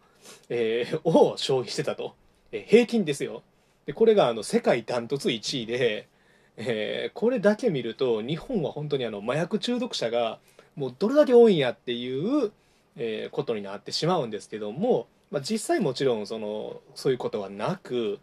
[0.51, 2.15] えーを消費してたと、
[2.53, 3.43] えー平均ですよ。
[3.87, 6.09] でこれがあの世界ダントツ1位で、
[6.57, 10.39] えーこれだけ見ると日本は本当にあの麻薬中毒者が
[10.77, 12.53] もうどれだけ多いんやっていう、
[12.97, 18.19] えーことになってしまうんですけども、まあ、実際もちろんそのそういうことはなく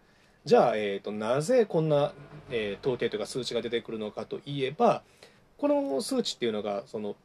[0.46, 2.14] じゃあ、えー、となぜこんな、
[2.50, 5.04] えー統計というか数値が出てくるのかといえば
[5.58, 7.16] この数値っていうのがその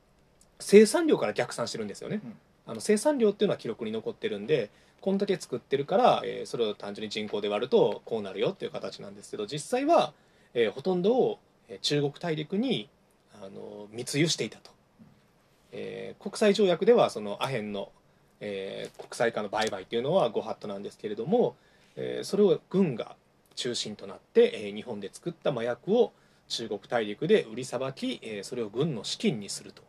[0.59, 2.21] 生産量から逆算してるんですよね。
[2.25, 10.13] うんあの生産量っていうのは記録に残ってるんでこんだけ作ってるから、えーそれを単純に人口で割るとこうなるよっていう形なんですけど実際は、
[10.55, 12.89] えーほとんどをえー中国大陸に
[13.35, 14.71] あの密輸していたと、
[15.73, 17.91] えー国際条約ではそのアヘンの、
[18.43, 21.55] えー国際化の売買っていうのはご法度なんですけれども、
[21.97, 23.17] えーそれを軍が
[23.55, 26.13] 中心となって、えー日本で作った麻薬を
[26.49, 29.83] 中国大陸で売りさばき、えーそれを軍の資金にすると。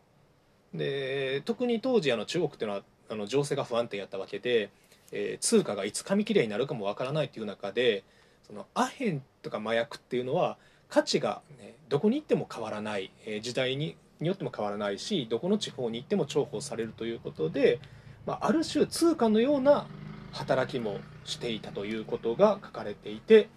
[0.72, 4.70] で特に当時あの中国っていうのはあの情勢が不安定やったわけで、
[5.12, 8.04] えー通貨がいつ紙切れになるかもわからないという中で
[8.46, 10.56] そのアヘンとか麻薬っていうのは
[10.88, 17.80] 価値が、ね、どこに行っても変わらない、えー時代にによっても変わらないしどこの地方に行っても重宝されるということで、
[18.26, 19.86] まあ、ある種通貨のような
[20.32, 23.48] 働きもしていたということが書かれていて、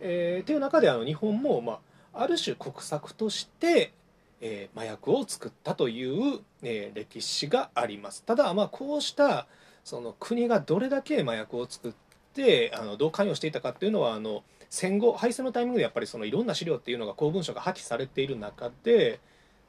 [0.00, 1.80] えー、という中であの日本も、ま
[2.14, 3.92] あ、ある種国策として、
[4.40, 8.22] えー麻薬を作ったという、えー歴史があります。
[8.24, 9.46] ただ、まあ、こうした
[9.84, 11.92] その国がどれだけ麻薬を作っ
[12.34, 19.20] てあのどう関与していたかっていうのはあの戦後敗戦のタイミングでやっぱりそのいろんな資料っていうのが公文書が破棄されている中で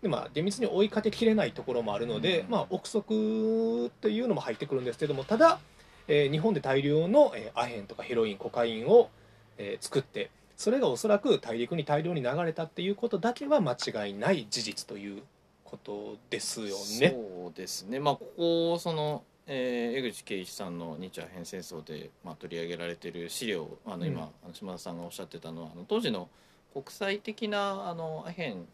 [0.02, 2.50] で、まあ、厳密に追いかけきれないところもあるので、うん。
[2.50, 5.60] まあ、憶測っていうのも入ってくるんですけどもただ、
[6.08, 9.10] えー日本で大量の、えーアヘンとかヘロインコカインを、
[9.58, 15.24] えー作ってそれがおそらく大陸に大量に流れたっていうことだけは間違いない事実という
[15.64, 17.16] ことですよね。
[17.16, 18.00] そうですね。
[18.00, 24.28] まあここその、えー江口圭一さんの日アヘン戦争で、まあ、取り上げられている資料あの今、うん。
[24.46, 26.30] あの島田さんがおっしゃってたのはあの当時の
[26.74, 28.68] 国際的なあのアヘン、うん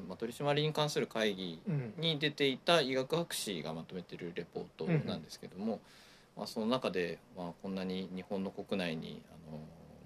[0.00, 1.94] まあ、取り締まりに関する会議うん。
[1.98, 5.80] に出ていた医学博士がまとめてるレポートなんですけども、
[6.36, 9.58] まあ、その中で、まあ、こんなに日本の国内にあの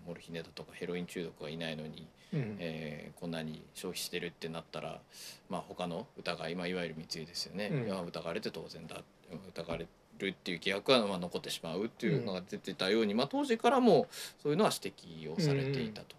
[0.06, 2.56] モルヒネだとかヘロイン中毒がいないのに、うん。
[2.58, 5.00] えーこんなに消費してるってなったら、
[5.50, 8.06] まあ、他の疑い、まあ、いわゆる密輸ですよね、うん。
[8.06, 9.02] 疑われて当然だ。
[9.48, 9.86] 疑われ
[10.18, 14.06] るっていう疑惑はまあ残ってしまうっていうのが出てたように、まあ、当時からも
[14.42, 16.16] そういうのは指摘をされていたと。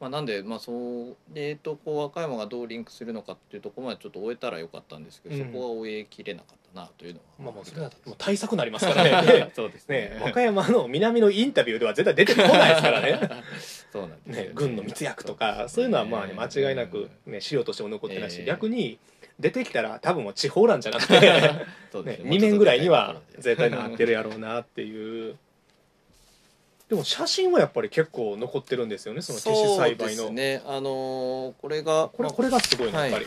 [0.00, 5.46] まあ、なんで、まあ、それとこう和歌山がどうリンクするのかっていうところまでちょっと終えたらよかったんですけど、うん。
[5.46, 7.24] そこは終えきれなかったなというのは。
[7.38, 9.52] まあ、もうそれはもう対策になりますからね。
[9.54, 10.18] そうですね。
[10.20, 13.20] 和歌山の南のインタビューでは絶対出てこないですからね。
[13.92, 14.50] そうなんですよね。
[14.54, 18.98] 軍の密約とかそういうのはまあ、ね、間違いなく、ね、資料としても残ってないし、ええ逆に
[19.38, 22.30] 出てきたら多分もう地方なんじゃなくて、ね そうです、ね。
[22.30, 25.36] 2面ぐらいには絶対なってるやろうなっていう。
[26.88, 30.62] でも写真はやっぱり結構残ってるんですよねその消し栽培の、そうですね。
[30.66, 33.26] あのーこれがこれこれがすごいねやっぱり、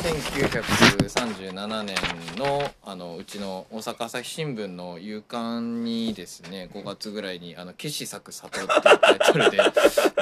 [0.00, 1.94] 1937年
[2.38, 9.66] のあのうちの大阪朝日新聞の夕刊にですね5月ぐらいに「あの景色咲く里」っていうタイトルでな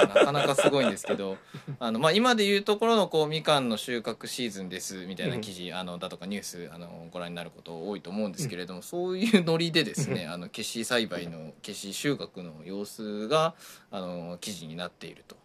[0.09, 1.37] かなかすごいんですけど
[1.79, 13.55] あの、まあ、今でいうところのこうみかんの収穫シーズンですみたいな記事、あのだとかニュースあのご覧になること多いと思うんですけれども、そういうノリでですね あの消し栽培の消し収穫の様子が
[13.93, 15.37] あの記事になっていると。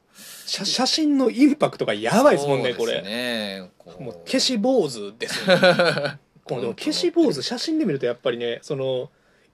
[0.46, 3.02] 写写真のインパクトがやばいですもんねこれ。
[3.02, 6.20] ねこもう消し坊主ですよね。
[6.44, 9.10] このでも消し坊主写真で見るとやっぱりねその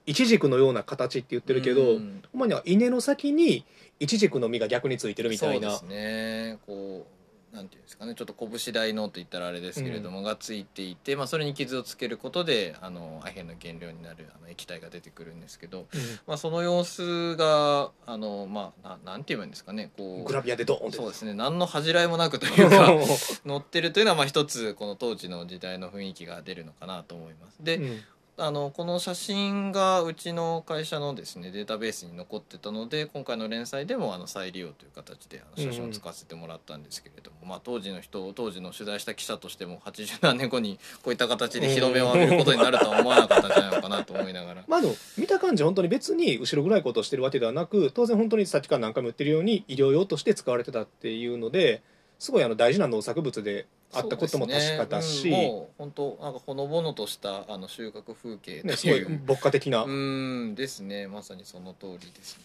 [0.06, 2.22] イチジクのような形って言ってるけど、うん。
[2.32, 3.64] ほんまには稲の先に
[4.00, 5.70] イチジクの実が逆についてるみたいな。
[5.78, 6.58] そうですね。
[6.66, 7.19] こう
[7.52, 15.86] なんていうんですかねちょっと拳大のと言ったらあれですけれども、がついていて、まあ、それに傷をつけることであのアヘンの原料になるあの液体が出てくるんですけど、
[16.26, 20.96] まあ、その様子があの、まあ、ななんて言うんですかねこうグラビアでドーンって。
[20.96, 22.92] そうですね何の恥じらいもなくというか
[23.44, 27.62] 乗ってるというのはまあ一つこの当時の時代の雰囲気が出るのかなと思います。
[27.62, 28.00] で、うん
[28.40, 44.64] あのこの写真がうちの会社のですねデータベースに残ってたので今回の連載でもあの再利用という形であの写真を使わせてもらったんですけれども、まあ、当時の人当時の取材した記者としても80何年後にこういった形で日の目を浴びることになるとは思わなかったんじゃないのかなと思いながら。
[44.66, 51.82] まあ、あの見た感じ本当に別に後ろ暗いことをしてるわけではなく当然本当にさっきから何回も言ってるように医療用として使われてたっていうので
[52.20, 55.36] すごいあの大事な農作物であったことも確かだし、ね。
[55.36, 55.42] うん。
[55.42, 61.08] もう本当なんかほのぼのとしたあの収穫風景ね、すごいう牧歌的な、うんですね。
[61.08, 62.44] まさにその通りですね。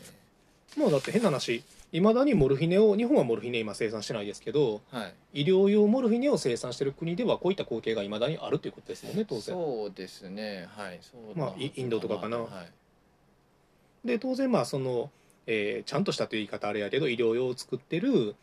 [0.78, 1.62] もうだって変な話
[1.92, 5.44] いまだにモルヒネを日本はモルヒネ今生産してないですけどはい。
[5.44, 9.56] 医療用モルヒネを生産してる国ではこういった光景がいまだにあるということですもんね当然。
[9.56, 10.68] そうですね。
[10.70, 11.00] はい。
[11.02, 12.38] そうまあイインドとかかな。
[12.38, 12.46] は
[14.06, 14.08] い。
[14.08, 15.10] で当然まあその、
[15.48, 18.36] えーちゃんとしたという言い方あれやけど医療用を作ってる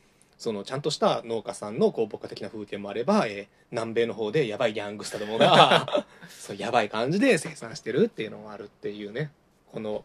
[0.43, 9.31] そのちゃんとした農家さんのこう牧歌的な風景もあれば、えー南米の方でやばいギャングスタどもが そうやばい感じで生産してるっていうのがあるっていうね。
[9.71, 10.05] この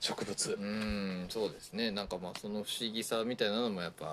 [0.00, 0.52] 植物。
[0.54, 1.90] うんそうですね。
[1.90, 4.04] なんかまあその不思議さみたいなのもやっぱ、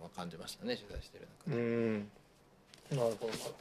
[0.00, 1.98] まあ、感じましたね取材してるう中で、ん。
[1.98, 2.10] なる
[2.96, 3.32] ほどなるほど。
[3.32, 3.54] どう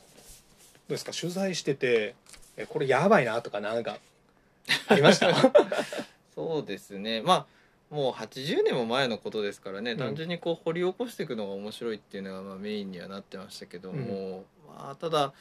[0.90, 1.12] ですか？
[1.12, 2.16] 取材してて
[2.56, 3.98] えこれやばいなとかなんか
[4.88, 5.34] ありました？
[6.34, 7.22] そうですね。
[7.22, 7.46] まあ
[7.96, 9.98] もう80年も前のことですからね、ん。
[9.98, 15.34] 単純にこう掘り起こしていくのが面白いっていうのがまあメインにはなってましたけども、まあ、ただ、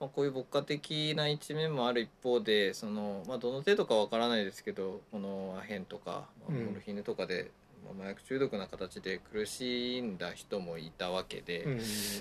[0.00, 6.64] まあ、こういう牧歌的な一面もある一方でその、まあ、どの程度かわからないですけどこのアヘンとか、まあうん。
[6.64, 7.50] モルヒネとかで、
[7.84, 11.64] まあ、麻薬中毒な形で苦しんだ人もいたわけで。
[11.64, 11.76] うん。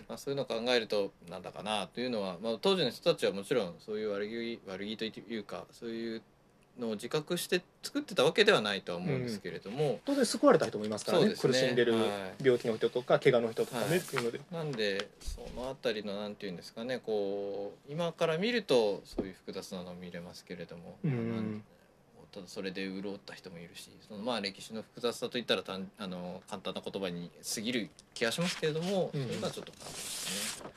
[0.09, 6.21] まあ、そういうのを考えるとなんだかなというのは、まあ、当時の人たちはもちろんそういう悪気悪気というかそういう
[6.79, 11.27] のを自覚して作ってたわけではないとは思うんですけれども、当然救われた人もいますからね。
[11.27, 11.35] ね。
[11.35, 11.99] 苦しんでるは
[12.39, 12.43] い。
[12.43, 13.97] 病気の人とか怪我の人とかね、はい。
[13.99, 14.39] っていうので。
[14.51, 21.63] なんでその辺りのなんていうんですかねこう今から見るとそういう複雑なのを見れますけれども、うん。
[22.31, 29.27] ただそれで潤った人もいるしそのまあ歴史の複雑さといったらたんあの簡単な言葉に過ぎる気がしますけれども、うん。
[29.27, 30.71] それがちょっと変わりましたね。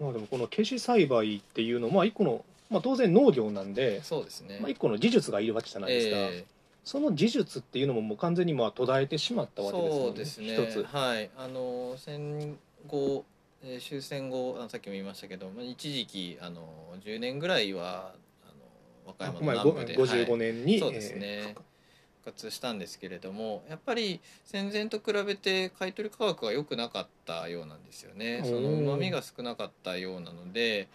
[0.00, 4.58] まあでもこの消し栽培っていうのはまあ一個の、まあ、当然農業なんで、そうですね。
[4.60, 6.44] まあ、一個の技術がいるわけじゃないですか、ええ。
[6.84, 10.54] その技術っていうのももう完全にまあ途絶えてしまったわけですよそうですね。
[10.54, 10.84] 一つ。
[10.84, 11.30] はい。
[11.36, 13.24] あの戦後、
[13.62, 16.68] えー終戦後さっきも言いましたけどまあ一時期あの
[17.02, 18.12] 10年ぐらいは
[18.44, 18.48] あ
[19.06, 20.38] の和歌山の南部で55はい。
[20.38, 21.18] 年に、そうですね。
[21.22, 21.62] えー復
[22.24, 28.42] 活したんですけれどもやっぱり戦前と比べて買取価格が良くなかったようなんですよね。
[28.44, 30.88] そのうまみが少なかったようなので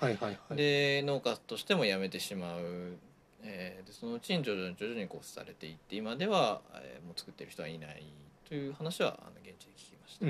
[0.56, 2.98] で農家としても辞めてしまう、
[3.44, 8.04] えーでそのうちに徐々に徐々にこうされていって今では、えーもう作ってる人はいない
[8.48, 10.26] という話はあの現地で聞きました、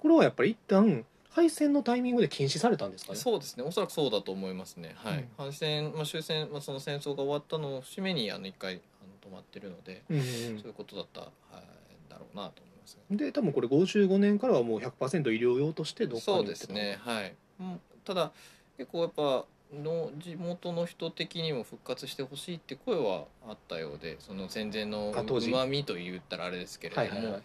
[0.00, 3.18] これはやっぱり一旦敗戦のタイミングで禁止されたんですかね？
[3.18, 3.62] そうですね。
[3.62, 4.94] おそらくそうだと思いますね。
[4.96, 5.28] はい、うん。
[5.36, 8.80] 反戦、まあ、終戦、まあ、その戦争が終わったのを節目にあの一回
[9.26, 10.30] 止まってるので、うんうんそ
[10.64, 18.30] ういうことだった、はい、だろうなと思いますうんで多分これ55年からはもう100%医療用としてどっかにそうですねはい、うん、ただ
[18.76, 27.42] 結構やっぱの地元の人的にも復活してほしいって声はあったようでその戦前のうまみと言ったらあれですけれども、はいはいはい。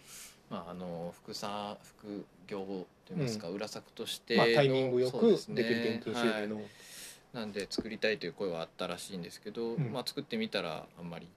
[0.50, 6.66] まあ、あの副産副業といいますか、裏作としてまあ、タイミングよくできる現金収入の、はい。
[7.34, 9.92] なんで作りたいという声はあったらしいんですけど、うん。
[9.92, 11.28] まあ、作ってみたらあんまり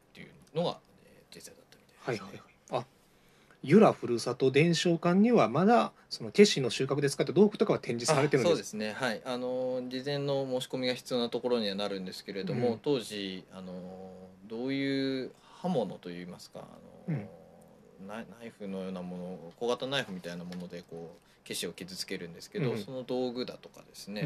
[0.54, 2.82] のが、えー実際だったみたいです、はいはいはい。
[2.82, 2.86] あ
[3.62, 8.92] 由良ふるさと伝承館にはまだそのケシの収穫で使った道具とかは展示されてるんですあそうですね。
[8.92, 9.22] はい。
[9.24, 12.78] あの事前の申し込みが必要なところにはなるんですけれども、うん。
[12.80, 13.72] 当時あの
[14.46, 17.18] どういう刃物といいますかあの、
[18.06, 22.78] ナイナイフのようなもの小型ナイフみたいなものでこう消しを傷つけるんですけど、うん。
[22.78, 24.24] その道具だとかですね、あ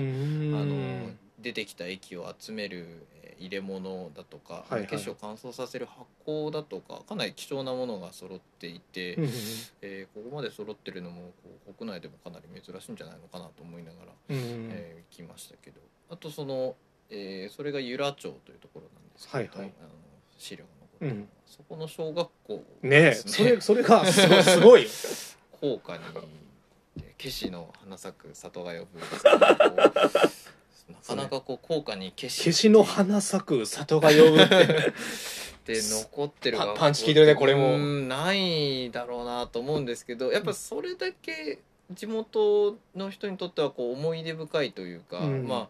[0.65, 4.87] の出てきた液を集めるえー入れ物だとか、はいはい。
[4.87, 9.31] 消しを乾燥させる発酵だとかかなり貴重なものが揃っていて、うんうん
[9.83, 15.81] えーここまで揃ってるのもこう国内でもかなり珍しいんじゃないのかなと思いながら、うんうんえー来ましたけど。
[16.11, 16.75] あとその、
[17.11, 19.73] えーそれが由良町というところなんですけれど、はいはい。
[19.81, 19.89] あの
[20.37, 21.29] 資料が残ってるのは、うん。
[21.47, 22.63] そこの小学校ね。
[22.83, 24.89] えですそれそれがすごいすごいよ。
[25.61, 26.05] 校歌に
[26.99, 29.07] えー「ケシの花咲く里が呼ぶ」ね
[30.89, 34.93] なかなかこう校歌にケシケシの花咲く里が呼ぶって。
[35.69, 37.75] で残ってるパパンチ効いてるねこれも。
[37.75, 41.59] うんないだろうなと思うんですけどやっぱそれだけ
[41.93, 45.47] 地元の人にとってはこう思い出深いというか、うん。
[45.47, 45.69] ま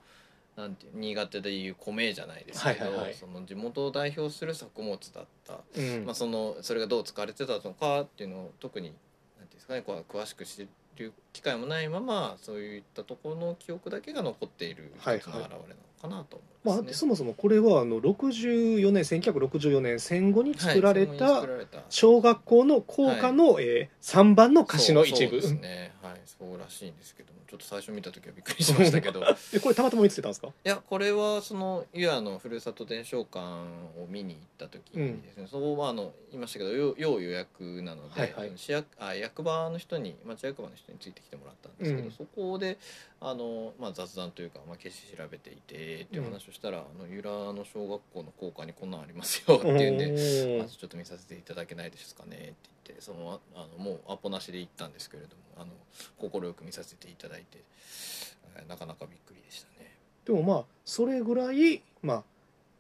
[0.57, 3.15] あなんていう新潟でいう米じゃないですけど、はいはいはい。
[3.15, 6.05] その地元を代表する作物だった、うん。
[6.05, 9.01] まあ、そのそれがどう使われてたのかっていうのを特になんて
[9.41, 10.67] いうんですかねこう詳しく知
[10.99, 15.65] る機会もないままそういったところの記憶だけが残っている一つの表れなの
[16.01, 16.35] かなと思います。
[16.35, 16.93] まあ、ですね。
[16.93, 21.83] そもそもこれはあの64年1964年戦後に作られはいた作られた。
[21.89, 25.93] 小学校の校歌の、え3番の歌詞の一部そうですね。
[26.03, 29.21] はいそうらしいんですけどもちょっと最初見た時はびっくりしましたけど。
[29.21, 30.53] い えこれたまたま見つけたんですか？
[30.63, 38.53] やこれはその湯屋のふるさと伝承館を見に行った時にですね、そこはあの言いましたけど要要予約なので、はいはい。
[38.57, 42.13] 市役あ役場の人に町役場の人についてきてもらったんですけど、うん。
[42.13, 42.79] そこで
[43.21, 50.59] あの、まあ、雑談というか、まあ、消し調べていてっていう話をしたら、あの由良の小学校の校歌にこんなんありますよっていうんで。
[50.63, 52.55] まずちょっと見させていただけないですかねって
[52.87, 59.95] 言ってそのあのもうアポなしで行ったんですけれどもあの快く見させていただいて、えーなかなかびっくりでしたね
[60.25, 62.23] でもまあそれぐらい、まあ、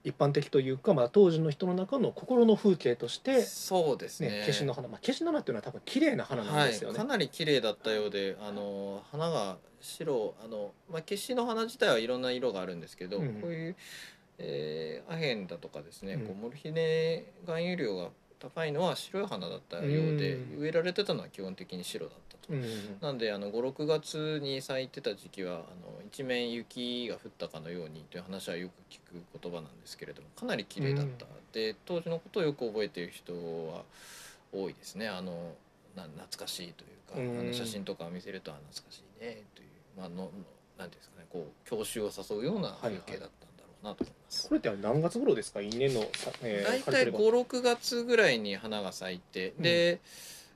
[0.04, 6.98] 一般的というか、まあ、当時の人の中の心の風景として、そうですねね、ケシの花、まあ、ケシの花っていうのは多分綺麗な花なんはいですよね。
[6.98, 13.76] かなり綺麗だったようであの花が白あの、まあ、ケシの花自体はいろんな色があるんですけど、うんこういう、
[14.38, 16.26] えーアヘンだとかですね、うん。
[16.26, 18.08] こうモルヒネ含有量が
[18.38, 20.60] 高いのは白い花だったようで、うん。
[20.60, 22.52] 植えられてたのは基本的に白だったと。
[22.52, 22.62] うん
[23.00, 33.82] なんであの56月に咲いてた時期はあの一面雪が降ったかのようにという話はよく聞く言葉なんですけれどもかなり綺麗だった、で当時のことをよく覚えている人は
[34.52, 35.08] 多いですね。
[35.08, 35.54] あの
[35.96, 37.40] な懐かしいというか、うん。
[37.40, 39.67] あの写真とかを見せるとあ懐かしいねという、
[39.98, 40.30] まあ、のの
[40.78, 44.48] なんていうんですかねこう郷愁を誘うような風景だったんだろうなと思います。
[44.48, 45.60] これって何月頃ですか？
[45.60, 50.00] 因縁のさ、えー大体カリキュレ56月ぐらいに花が咲いて、で、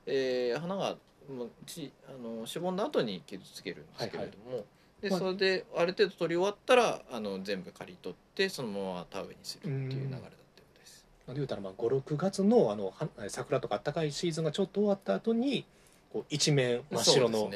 [0.05, 0.95] えー花が
[1.29, 4.65] もうちあのしぼんだ後に傷つけるんですけれども、
[5.01, 5.19] でまあ。
[5.19, 10.29] それである程度取り終わったらあの全部刈り取ってそのまま田植えにするっていう流れだったよ
[10.75, 11.05] うです。
[11.27, 15.65] で言うたらまあ56月のあのは桜とか暖かいシーズンがちょっと終わった後に
[16.13, 17.49] こう一面真っ白の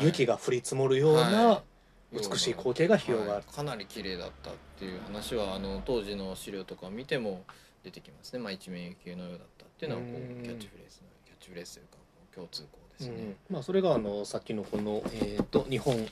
[0.00, 1.62] 雪が降り積もるようなは
[2.10, 3.34] 美しい光景が広がる。
[3.34, 3.54] はい。
[3.54, 7.44] かなり綺麗だったっていう話はあの当時の資料とかを見ても
[7.84, 11.98] 出てきますね、まあ、一面雪のようだったっていうのはこうんうキャッチフレーズのキャッチフレーズというか
[12.34, 13.16] 共通項ですね。
[13.16, 13.36] うん。
[13.50, 16.06] まあ、それがあのさっきのこの、えー、と日本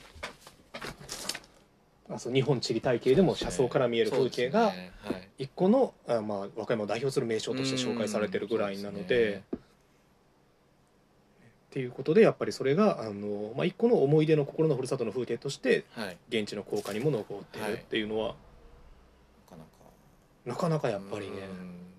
[2.11, 4.73] あそう日本地理体系でも車窓から見える風景が
[5.39, 9.41] 一個の、あまあ、和歌山を代表する名所として紹介されてるぐらいなので。
[11.69, 16.17] っていうことでやっぱりそれがあの、まあ、一個の思い出の心のふるさとの風景としてはい。
[16.29, 18.35] 現地の校歌にも残っているっていうのは、
[19.49, 19.69] なかなか
[20.45, 21.89] なかなかやっぱりね、うん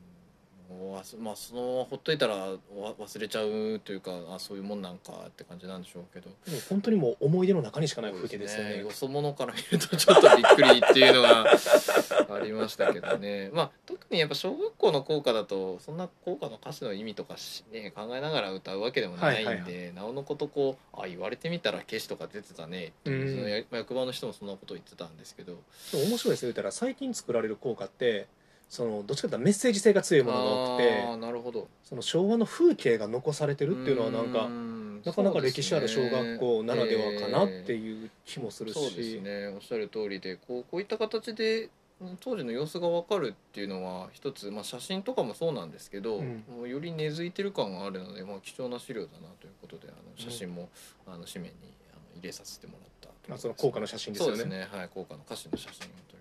[0.70, 1.00] もうま
[1.32, 2.56] あそのままほっといたらわ
[2.98, 6.30] 忘れちゃうというかあそういうもんなんかって感じなんでしょうけど。
[6.46, 8.78] でも本当にもう思い出の中にしかない風景ですよね。
[8.78, 13.50] よそ者から見るとちょっとびっくりっていうのが ありましたけどね。
[13.52, 23.36] まあ特にやっぱ小学校の校歌だとそんな校歌の歌詞の意味とかし、ね、考えながら歌うわけでもないんで、はいはいなおのことこうあ言われてみたら消しとか出てたねっていう、うん。
[23.36, 25.58] そのや役場の人もそんなこと言ってたんですけど。
[25.92, 26.48] 面白いですよ。
[26.48, 28.28] 言ったら最近作られる効果って
[28.70, 31.66] そのどっちかというとメッセージ性が強いものが多くてあーなるほど。
[31.82, 39.48] その昭和の風景が残されてるっていうのはなんかんなかなか歴史ある小学校ならではかなってういう気もするし、そうですね。
[39.48, 41.68] おっしゃる通りでこうこういった形で
[42.00, 46.44] うん当時の様子が分かるっていうのは一つ、まあ、写真とかもそうなんですけど、うん。
[46.48, 50.68] もうより根付いてる感があるので、まあ、貴重な資料だなということであの写真も、
[51.08, 54.36] あの紙面にあの入れさせてもらったとまあ、その効果の写真ですよね。
[54.36, 54.68] そうですね。
[54.70, 56.19] はい効果の歌詞の写真を撮りました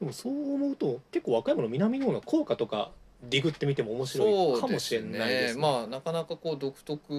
[0.00, 2.90] でもそう思うと結構和歌山の南の方の効果とか
[3.22, 5.60] ディグってみても面白いかもしれないですね。
[5.60, 7.12] まあなかなかこう独特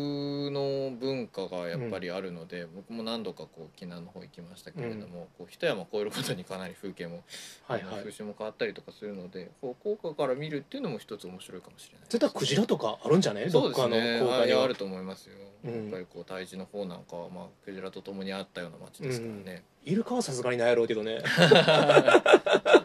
[0.52, 7.24] の文化がやっぱりあるので、僕も何度かこう沖縄の方行きましたけれども、こう一山越えることにかなり風景も、
[7.68, 8.00] はいはい。
[8.00, 13.50] 風習も変わったりとかするのでこう効果から見るっていうのも一つ面白いかもしれない絶対クジラとかあるんじゃない？
[13.52, 14.64] そうどっかの効果には。
[14.64, 15.36] あると思いますよ、
[15.66, 15.74] うん。
[15.74, 21.24] やっぱりこう大事の方なんかは、まあ、クジラと共にあったような街ですからね,、イルカはさすがにないやろうけどねね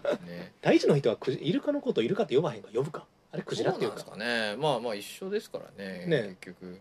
[0.66, 2.68] 大事の人はクジイルカのことをイルカって呼ばへんか？
[2.74, 3.04] 呼ぶか？
[3.30, 4.00] あれクジラっていうか？
[4.00, 4.56] そうなんですかね。
[4.60, 6.80] まあまあ一緒ですからねね結局。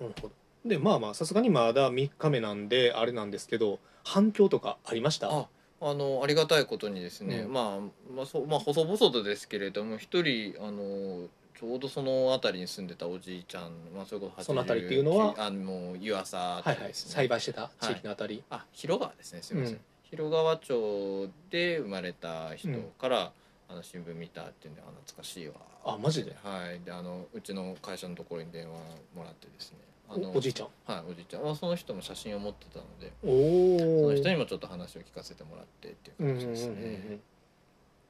[0.00, 0.30] なるほど。
[0.66, 5.28] でまあまあさすがにまだ3日目なんであれなんですけど反響とかありました？
[5.30, 5.46] あ
[5.80, 7.52] あのありがたいことにですね、うん。
[7.52, 7.78] まあ
[8.16, 15.34] まあそうまあ細々とですけれども一人あのちょうどその辺りに住んでたおじいちゃん、まあ、それこそその辺りっていうのは？
[15.38, 19.38] あの湯浅あはいはいたりですね、栽培してた地域のあたり、あ広川ですね。
[19.40, 19.80] すみません、うん
[20.14, 23.32] 広川町で生まれた人から、
[23.68, 25.54] あの新聞見たっていうんであ懐かしいわ。
[25.84, 26.36] あマジで？
[26.42, 26.80] はい。
[26.84, 28.78] であのうちの会社のところに電話
[29.16, 29.78] もらってですね。
[30.08, 30.68] あのおおじいちゃん？
[30.84, 31.42] はいおじいちゃん。
[31.42, 37.18] はその人も写真を持ってたのでおおその人にもちょっと話を聞かせてもらってっていううんうんうんうん感じですね、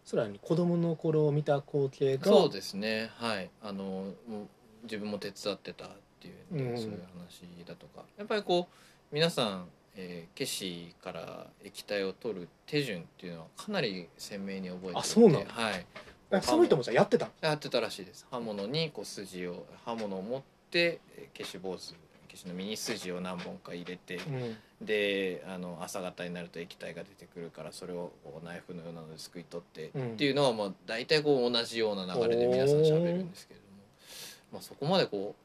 [0.05, 2.25] それは子供の頃見た光景が？
[2.27, 3.11] そうですね。
[3.17, 3.49] はい。
[3.63, 4.13] あの
[4.83, 5.89] 自分も手伝ってたっ
[6.21, 6.77] ていうんで、うん。
[6.77, 8.05] そういう話だとか。
[8.19, 15.45] やっぱりこう皆さん、えー、消しから液体を取る手順っていうのはかなり鮮明に覚えていてあそうなの？
[15.47, 15.87] はい。
[16.33, 17.33] あその人もじゃあやってたの？
[17.43, 18.27] やってたらしいです。
[18.31, 21.95] 刃物にこう筋を刃物を持ってえー消し坊主
[22.29, 24.57] 消しの実に筋を何本か入れてうん。
[24.85, 28.11] であの朝方になると液体が出てくるからそれを
[28.45, 30.13] ナイフのようなのですくい取って、うん。
[30.13, 33.83] っていうのはまあ大体こう同じような流れで皆さん喋るんですけれども、
[34.55, 35.44] まあ、そこまでこう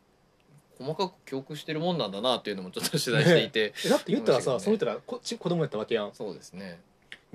[0.80, 4.60] 細かく記憶してるもんなんだなっていうのもちょっと取材していて、えだって言ったらさ、ね。
[4.60, 6.12] その人らこっち子供やったわけやん。
[6.14, 6.80] そうですね。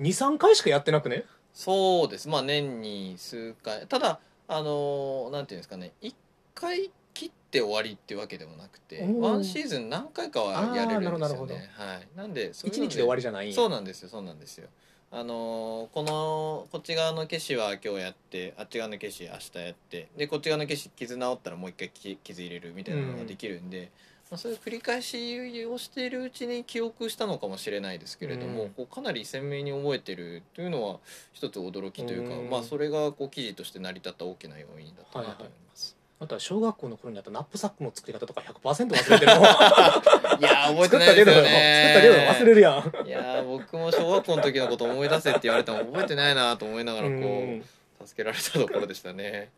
[0.01, 1.23] 23回しかやってなくね？
[1.53, 2.27] そうです。
[2.27, 3.85] まあ年に数回。
[3.87, 5.93] ただあのなんていうんですかね。
[6.01, 6.13] 1
[6.53, 12.07] 回切って終わりっていうわけでもなくてワンシーズン何回かはやれるんですあーなるほどよねはい。
[12.17, 13.53] なんでそ1ういうの日で終わりじゃない？
[13.53, 14.67] そうなんですよそうなんですよ
[15.11, 23.91] あのーこのこっち側の消しは今日やってあっち側の消し明日やってでこっち側の消し傷直ったらもう一回き傷入れるみたいなのができるんで、
[24.31, 28.69] まあ、そういう繰り返しをしているうちに記憶したのかもしれないですけれども、うん。
[28.71, 30.99] こうかなり鮮明に覚えてるというのは
[31.31, 32.49] 一つ驚きというか、うん。
[32.49, 35.94] まあ、それがこう記事として成り立った大きな要因だったなと思います。
[36.19, 39.43] あとは小学校の頃にあったナップサックの作り方とか100%忘れてるもん
[40.39, 41.93] い、やー覚えてないですよね。
[41.93, 47.21] 作ったけど忘れるやんいやー僕も小学校の時のこと思い出せって言われても覚えてないなと思いながらこう、う
[47.55, 47.65] ん。
[48.05, 49.49] 助けられたところでしたね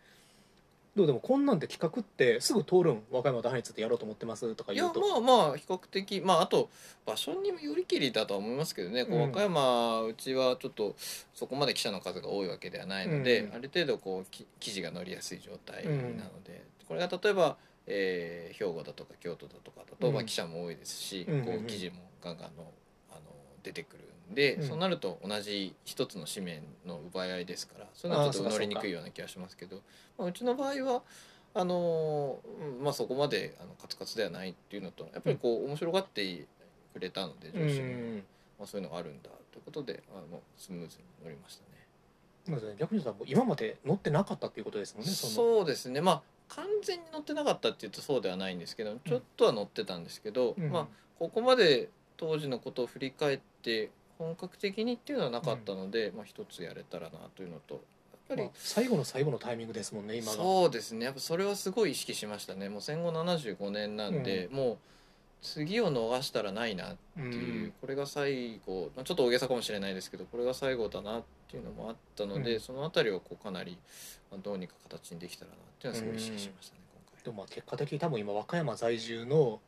[0.98, 3.04] どうでもこんなんで企画ってすぐ通るん。
[3.12, 5.00] 和歌山大発でやろうと思ってますとかいや言うと。
[5.00, 6.22] まあまあ比較的。
[6.26, 6.70] まああと
[7.06, 9.22] 場所にもよりきりだとは思いますけどね、こううん。
[9.22, 10.95] 和歌山うちはちょっと
[11.36, 13.54] そこまで記者の数が多いわけではないので、うん。
[13.54, 20.14] ある程度こうき記事が載りやすい状態なので、これが例えば、えー兵庫だとか京都だとかだと、うん。
[20.16, 22.64] まあ、記者も多いですし、うんこう記事もガンガンの
[23.12, 23.22] あの
[23.62, 24.68] 出てくるんで、うん。
[24.68, 29.82] そうなると同じ一つの紙面の奪い合いですからそういうのはちょっと乗りにくいような気がしますけど
[30.18, 31.02] まあ、うちの場合は
[31.54, 36.46] あのーうんまあ、そこまであのカツカツではないっていうのとやっぱりこう面白がって
[36.94, 38.16] くれたのでう上司も、ん
[38.60, 41.78] まあ、そういうのがあるんだということであのスムーズに乗りましたね。
[42.80, 46.00] 逆に言うと今まで乗ってなかったっていうことですもんねそうですね。
[46.00, 50.72] まあ完全に乗ってなかったっていうとそうではないんですけどちょっとは乗ってたんですけど、うん。
[50.72, 50.88] まあ、
[51.20, 57.84] ここまで当時のことを振り返って本格的にっていうのはなかったので、まあ、一つやれたらなというのとやっ
[58.30, 60.38] ぱり、まあ最後の最後のタイミングですもんね今が。
[60.38, 61.05] そうですね。
[61.05, 62.70] やっぱそれはすごい意識しましたね。
[62.70, 64.78] もう戦後75年なんで、もう
[65.41, 72.59] 次を逃したらないなっていう、これが最後まあちょっと大げさかもしれないですけどこれが最後だなっていうのもあったので、うん。
[72.59, 73.78] その辺りをこうかなり
[74.32, 76.82] まあどうにか形にできたらなっていうのはすごい意識しましたね、
[77.24, 79.59] でもまあ結果的に多分今和歌山在住の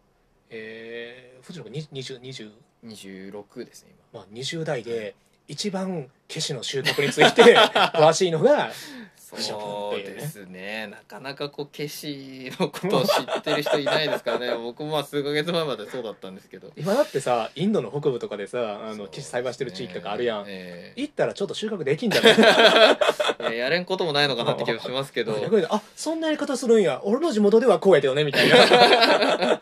[0.52, 4.22] えー、藤野君20 20今回26ですね今。
[4.22, 5.16] まあ、20代で
[5.48, 7.58] 一番消しの収穫について
[7.96, 8.72] 詳しいのが
[9.16, 10.88] そうですね。
[10.88, 14.56] なかなかこう消しのことを知ってる人いないですからね。
[14.58, 16.72] 僕もまあ数ヶ月前までそうだったんですけど。
[16.76, 21.02] 今だってさインドの北部とかでさあの消し栽培してる地域とかあるやん、ええ。
[21.02, 22.34] 行ったらちょっと収穫できんじゃない？
[23.54, 25.40] いややれんこともないのかなって気がしますけど。
[25.40, 27.00] 逆にあそんなやり方するんや。
[27.04, 29.60] 俺の地元ではこうやけどねみたいな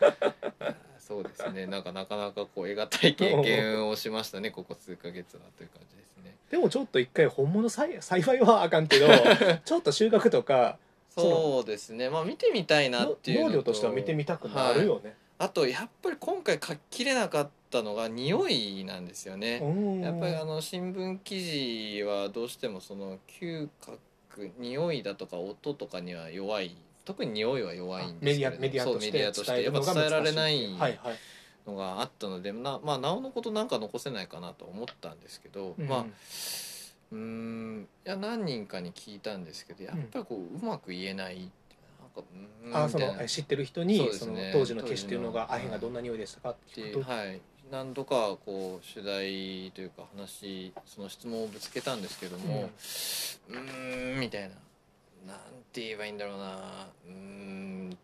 [1.08, 1.66] そうですね。
[1.66, 4.50] なんかなかなかこう得難い経験をしましたね。
[4.50, 6.34] ここ数ヶ月はという感じですね。
[6.50, 9.06] でもちょっと一回本物栽栽培はあかんけど
[9.64, 10.78] ちょっと収穫とか
[11.08, 12.10] そうですね。
[12.10, 20.00] まあ見てみたいなっていうの農業としては見てみたくなるよね、あとやっぱり今回書ききれなかったのが匂いなんですよね、うん。
[20.02, 26.76] やっぱりあの新聞記事はどうしてもその嗅覚匂いだとか音とかには弱い
[27.08, 30.68] 特に匂いは弱いんですけれどメディアメディアとしてやっぱ伝えられない
[31.66, 35.88] のがあったのでな,、まあ、なおのことなんか残せないかなと思ったんですけど、うん。
[35.88, 36.04] まあ
[37.10, 41.50] うーんいや何人かに聞いたんですけどやっぱりこううまく言えない
[42.74, 47.40] あその知ってる人にその当時の消しっていうのがアヘンがどんな匂いでしたかっってはい。
[47.70, 52.70] 何度かこう取材というか話その質問をぶつけたんですけども
[53.48, 54.54] うーんみたいな
[55.28, 55.38] なん
[55.72, 56.88] て言えばいいんだろうな。
[57.06, 57.96] うーんっ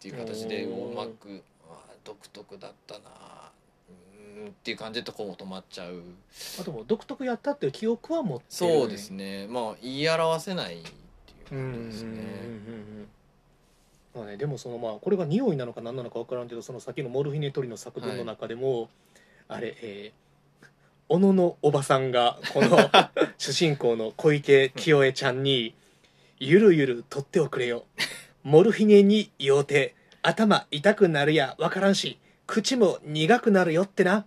[0.00, 3.00] ていう形でうまくあ独特だったな。
[3.88, 6.02] うーんっていう感じでこう止まっちゃう。
[6.60, 8.46] あとも独特やったっていう記憶は持ってる。
[8.50, 9.46] そうですね。
[9.48, 12.22] まあ言い表せないっていううんうんうんうん感じですね
[14.14, 18.90] まあね、でもそのまあこれが匂いなのか何なのか分からんけどその先のモルフィネトリの作文の中でも、
[19.48, 20.22] あれえー
[21.08, 22.78] 小野のおばさんがこの
[23.36, 25.74] 主人公の小池清江ちゃんに
[26.44, 27.84] 「ゆるゆる取っておくれよ。
[28.42, 32.18] モルフィネに酔うて頭痛くなるや分からんし
[32.48, 34.26] 口も苦くなるよってな。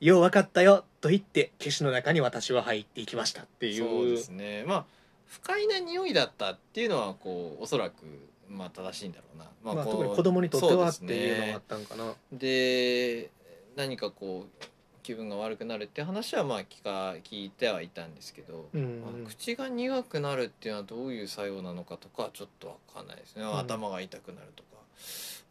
[0.00, 3.86] よう分かったよ」と言って消しの中に私は入っていきましたっていう。
[3.86, 4.64] そうですね。
[4.66, 4.84] まあ
[5.26, 8.06] 不快な匂いだったっていうのはこうおそらく
[8.48, 12.14] まあ正しいんだろうな、ままあ、こう特に子供にとってはっていうのがあったんかな。
[12.32, 13.28] で
[13.76, 14.64] 何かこう
[15.02, 23.58] 気分が悪くなるって話はまあ聞か聞いてはいたんですけど、うんまあ口が苦くなるっていうのはどういう作用なのかとかはちょっとわかんないですね、ん。
[23.58, 24.70] 頭が痛くなるとか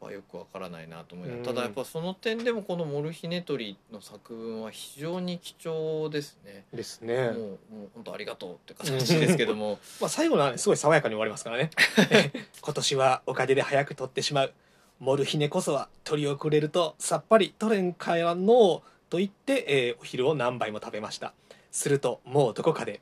[0.06, 1.56] はよくわからないなと思いながらうん。
[1.56, 6.66] ただやっぱその点でもこのモルヒネトリの作文は非常に貴重ですね。
[6.74, 7.16] ですね。
[7.16, 7.58] もうもう
[7.95, 9.80] 本当ありがとうって形ですけども。
[10.00, 11.72] まあ、最後のすごい爽やかに終わりますからね。
[12.62, 14.54] 今年はおかげで早く取ってしまう
[15.00, 21.34] モルヒネこそは取り遅れるとさっぱり取れんかやのと言って、えーお昼を何杯も食べました。
[21.72, 23.01] するともうどこかで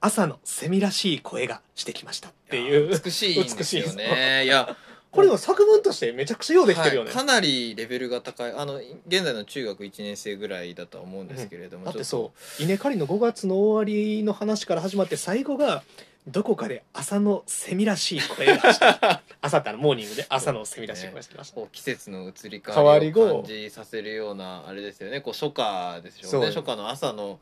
[0.00, 2.28] 朝のセミらしい声がしてきました。
[2.28, 2.90] っていう。
[2.90, 3.96] や美しいんですよ美しいです。
[3.96, 4.76] ねいや
[5.10, 8.52] これの作文としてめちゃくちゃようできてるよね、はい、かなりレベルが高い。
[8.52, 12.62] あの現在の中学1年生ぐらいだとは思うんですけれども、だってそう。
[12.62, 15.84] 稲刈りの5月の終わりの話から始まって最後が
[16.26, 19.22] どこかで朝のセミらしい声がした。
[19.42, 25.20] 朝ってあのモーニングで朝のセミらしい声がしてました、こう季節の移り変変わりを感じさせるようなあれですよね。
[25.20, 26.40] こう初夏でしょそう。
[26.40, 27.40] うね初夏の朝の、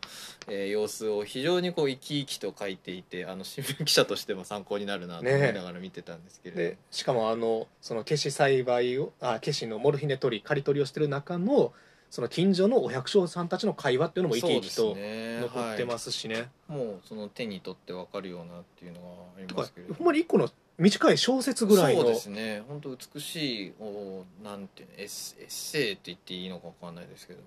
[0.49, 11.73] えー様子を非常にこう生き生きと書いていてあの新聞記者としても参考になるなと思いながら見てたんですけれども、でしかもあのそのケシ栽培をあケシのモルヒネ取り刈り取りをしてる中の
[12.13, 16.51] その近所のお百姓さんたちの会話っていうのも生き生きと残ってますしね。
[16.69, 19.07] はい、もうその手に取って分かるようなっていうのが
[19.39, 19.97] ありますけれども。
[19.97, 22.65] ほんまに一個の短い小説ぐらいのそうですね。
[22.69, 27.41] 本当美しいおなんていうのエッセエッセイって言っていいのか分かんないですけど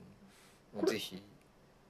[0.82, 0.88] も。
[0.88, 1.22] ぜひ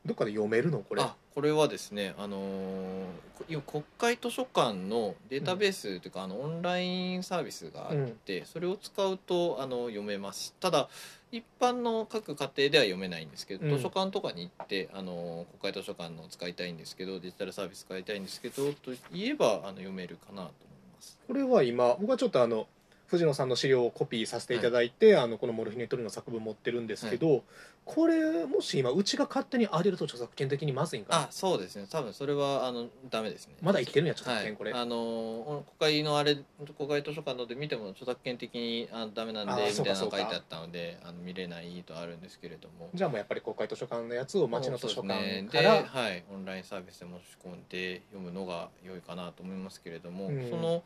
[0.06, 1.02] どっかで読めるのこれ？
[1.02, 3.06] あこれはですねあのー
[3.48, 10.54] 今国会図書館のデータベースというか、あのオンラインサービスがあって、それを使うとあの読めます。
[10.60, 10.90] ただ
[11.32, 13.78] 一般の各家庭では読めないんですけど、うん。
[13.78, 20.48] 図書館とかに行ってあの国会図書館の使いたいんですけどデジタルサービス使いたいんですけどと言えばあの読めるかなと思い
[20.96, 21.20] ます。
[21.28, 22.68] これは今僕はちょっとあの
[23.16, 27.44] 藤野さんの資料をコピーさせていただいて、あのこのモルヒネ取りの作文持ってるんですけど、
[27.86, 31.22] これもし今うちが勝手に上げると著作権的にまずいんかな？
[31.24, 31.86] あそうですね。
[31.90, 33.56] 多分それはあのダメですね。
[33.62, 34.44] まだ生きてるんや著はい。
[34.44, 36.38] 作権これ、あの国会のあれ
[36.78, 42.90] 国会図書館ので見ても著作権的にあダメなんであみたいなの書いてあったのであの見れないとあるんですけれども。
[42.94, 50.50] じゃあもうやっぱり国会図書館のやつを町の図書館から、はい、オンラインサービスで申し込んで読むのが良いかなと思いますけれども、うん。
[50.50, 50.84] その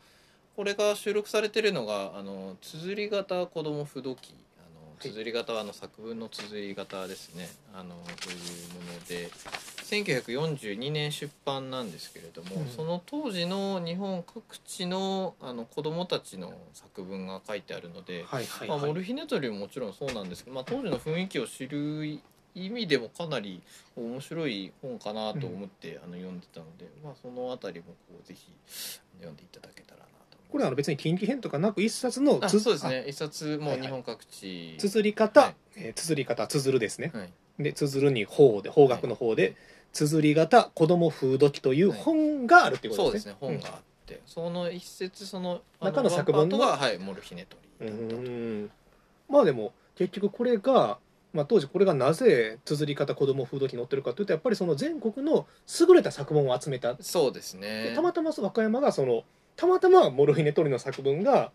[0.56, 4.34] これが収録されてるのがあの綴り型子ども不読記
[5.00, 7.48] 綴り型はあの作文の綴り型ですね。
[7.74, 8.36] あのという
[8.84, 9.30] もので
[9.90, 12.68] 1942年出版なんですけれども、うん。
[12.68, 18.86] その当時の日本各地のあの子どもたちの作文が書いてあるので、はいはいまあ、はい。
[18.88, 22.20] モルヒネトリももちろんそうなんですけど、まあ、当時の雰囲気を知る
[22.54, 23.62] 意味でもかなり
[23.96, 28.52] 面白い本かなと思って、あの読んでたので、まあ、そのあたりもこうぜひ
[29.18, 30.06] 読んでいただけたらな
[30.50, 33.04] これは別に近畿編とかなく一冊のつあそうですね。
[33.06, 33.86] 一冊もはいうはい。
[33.86, 35.54] 日本各地、あ綴り方、はい。
[35.76, 37.30] えー綴り方綴るですね、はい。
[37.62, 39.56] で綴るに法で法学の方で、
[39.92, 43.32] 綴り型子供風土記という本があるっていうこそうとですね。
[43.32, 43.58] ですね。
[43.58, 48.20] 本があって、その一節そのあ中の作文のワンパートが、はい、モルヒネトうリだったと。
[48.22, 48.70] ん。
[49.28, 50.98] まあでも結局これが、
[51.32, 55.46] まあ、当時これがなぜ綴り方子供風土記に載ってるかというとやっぱりその全国の
[55.78, 56.96] 優れた作文を集めた。
[57.00, 57.84] そうですね。
[57.90, 59.24] でたまたま和歌山がその
[59.60, 61.52] たまたまモルヒネトリの作文が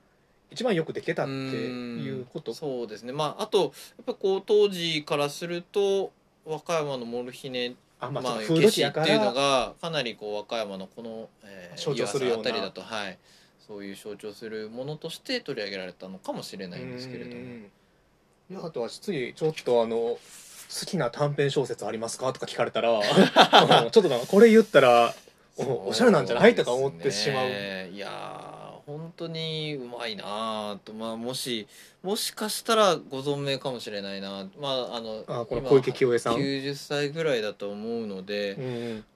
[0.52, 2.54] 一番よくできてたっていうこと。
[2.54, 3.12] そうですね。
[3.12, 3.72] まああとやっ
[4.06, 6.12] ぱこう当時からすると
[6.46, 12.42] 和歌山のモルヒネあまあ、まあ、その風土記やかっていうのらがかなりこう和歌山のこの、えー、象徴するような。
[12.42, 13.18] あたりだとはい。
[13.68, 18.64] そういう象徴するものとして取り上げられたのかもしれないんですけれども。
[18.68, 20.20] あとは次ちょっとあの好
[20.86, 22.32] きな短編小説ありますか？
[22.34, 25.16] とか聞かれたら うんちょっとこれ言ったら
[25.58, 26.56] おおしゃれなんじゃない？
[26.56, 27.48] とか思ってしまう。
[27.92, 30.94] いやー本当にうまいなーと。
[30.94, 31.66] まあもし
[32.04, 34.48] もしかしたらご存命かもしれないな。
[34.60, 36.34] まああの今あこの小池清江さん。
[36.36, 38.52] 90歳ぐらいだと思うので、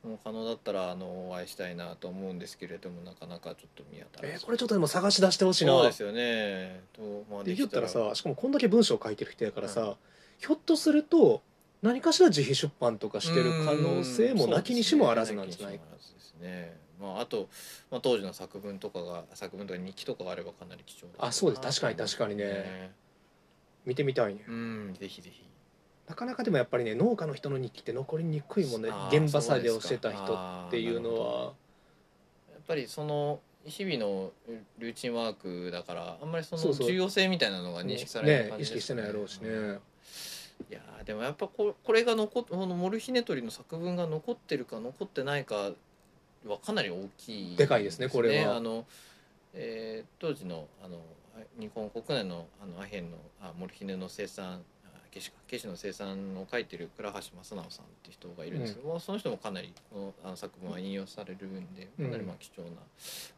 [0.04, 4.34] うんもう可能だったらあのお会いしたいなと思うんですけれどもなかなかちょっと見当たらず。
[4.36, 5.74] えーこれちょっとでも探し出してほしいな。
[5.74, 6.82] そうですよね。
[6.94, 7.90] と、まあ、できたら。
[7.90, 9.96] さしかもこんだけ文章を書いてる人やからさ、
[10.40, 11.42] ひょっとすると
[11.84, 15.78] 何かしら自費出版とかしてる可能性もなきにしもあらずなんじゃない？
[15.78, 16.78] かかですね。
[17.00, 17.48] まあ、あと、
[17.92, 21.62] まあ、当時の作文とかが作文とか日記とかがあればかなり貴重だあそうです。
[21.62, 22.92] 確かに確かにね。
[23.86, 24.44] 見てみたいね。
[24.48, 25.44] うんぜひぜひ。
[26.08, 28.90] なかなかでもやっぱりね農家の人の日記って残りにくいもんね。
[29.12, 30.34] 現場作業してた人
[30.68, 31.44] っていうのは。
[32.52, 34.32] やっぱりその日々の
[34.78, 39.50] ルーチンワークだからあんまりその重要性みたいなのが認識されないね意感じです識してないやろうしね。
[40.70, 45.72] いやーでもやっぱここれが残っこのモルヒネトリの作文が残ってるか残ってないか
[46.46, 48.58] はかなり大きいでかいですねこれは。
[48.58, 48.86] あの、
[49.54, 51.00] えー当時のあの
[51.58, 62.70] 日本国内のあのアヘンのあモルヒネの生産あケシかケシの生産を書いてる倉橋正直さんっていう人がいるんですけど、もうその人もかなりこのあの作文は引用されるんでかなりまあ貴重な、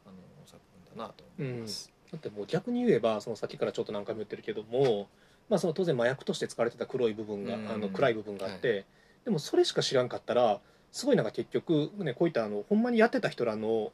[0.06, 1.92] あの作文だなと思います。
[2.12, 5.08] だってもう逆に言えばそのさっきからちょっと何回も言ってるけども、
[5.48, 7.70] まあ、その当然麻薬として使われてた黒い部分が、うん。
[7.70, 8.86] あの暗い部分があって、
[9.24, 10.60] でもそれしか知らんかったら
[10.92, 13.92] すごいなんか結局、ね、こういったあのほんまにやってた人らの,、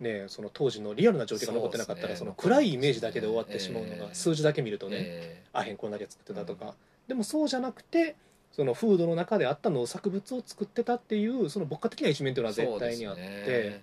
[0.00, 6.74] ね、その当時のリアルな状況が残ってなかったらそ、その暗いイメージだけで終わってしまうのが、ええ数字だけ見るとね、えアヘンこんだけ作ってたとか、
[7.08, 8.16] でもそうじゃなくて
[8.52, 13.82] そのフードの中であった農作物を作ってたっていうその牧歌的な一面というのは絶対にあって、ね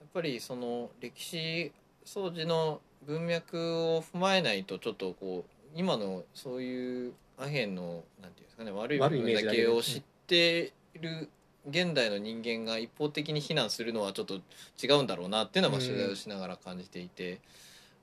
[0.00, 1.70] やっぱりその歴史
[2.04, 3.56] 掃除の文脈
[3.94, 11.28] を踏まえないとちょっとこう今のそういうアヘンのなんていうんですかね悪い部分だージだけでけを知っている
[11.68, 14.40] 現代の人間が一方的に非難するのはちょっと
[14.82, 17.40] 違うんだろうなっていうのはまあ取材をしながら感じていて、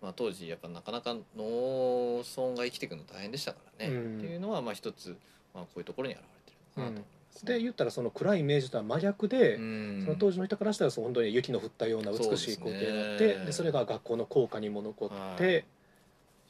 [0.02, 4.18] まあ、当時やっぱなかなか農村が生きていくの大変でしたからね、うん。
[4.18, 5.18] っていうのはまあ一つ、
[5.56, 7.54] まあ、こういうところに現れてるのかなと思いますね。
[7.54, 10.02] で言ったらその暗いイメージとは真逆で、うん。
[10.06, 15.66] その当時の人からしたら本当に雪の降ったような美しい光景があってそ,、でそれが学校の校歌にも残って、はい。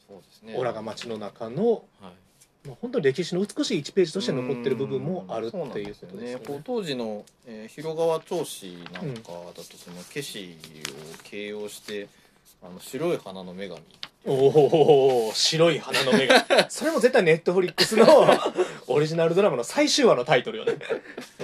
[0.07, 0.55] そうですね。
[0.57, 2.11] オラが街の中の、はい
[2.67, 6.37] まあ、本当に歴史の美しい1ページとして残ってる部分もあるっていうことですよね。
[6.45, 10.57] こう当時の、えー広川町史なんかだとそのケシ
[10.89, 12.07] を形容して
[12.63, 13.81] あの白い花の女神
[14.25, 18.05] おお白い花の目がそれも絶対ネットフリックスの
[18.87, 20.75] オリジナルドラマの最終話のタイトルよね。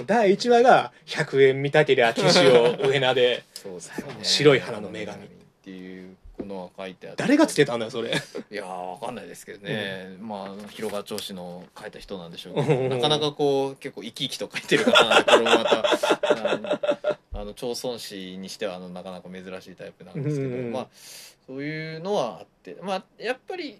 [0.06, 3.90] 第1話が「100円見たけりゃ騎士を上名でです
[4.22, 5.28] 白い花の女神っ
[5.64, 7.22] ていうのが書いてあって。
[7.22, 8.10] 誰がつけたんだよそれ。
[8.10, 12.88] いやーわかんないですけどね、まあ広川町史の書いた人なんでしょうけうん。
[12.88, 15.84] どなかなかこう結構生き生きと書いてる方なんでこれもまた。
[17.36, 20.86] あの町村史にしてはあのなかなか珍しいタイプなんですけど、うんまあ
[21.46, 22.76] そういうのはあって。
[22.82, 23.78] まあやっぱり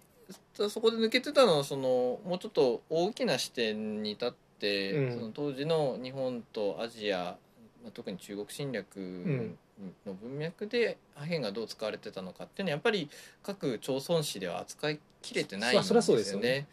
[0.53, 5.13] そこで抜けてたのはそのもうちょっと大きな視点に立って、うん。
[5.13, 7.37] その当時の日本とアジア
[7.83, 9.57] まあ特に中国侵略ん
[10.05, 13.09] の文脈でアヘンがどう使われてたのかっていうのはやっぱり
[13.43, 16.67] 各町村史では扱いきれてないんですそりゃそうよですよねね。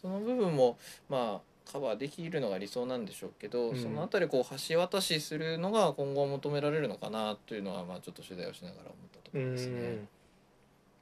[0.00, 0.78] その部分も
[1.08, 10.08] まあカバーできるのが理想なんでしょうけど、うんそのあたりこう橋渡しするのが今後求められるのかなというのはまあちょっと取材をしながら思ったとこうろですねん。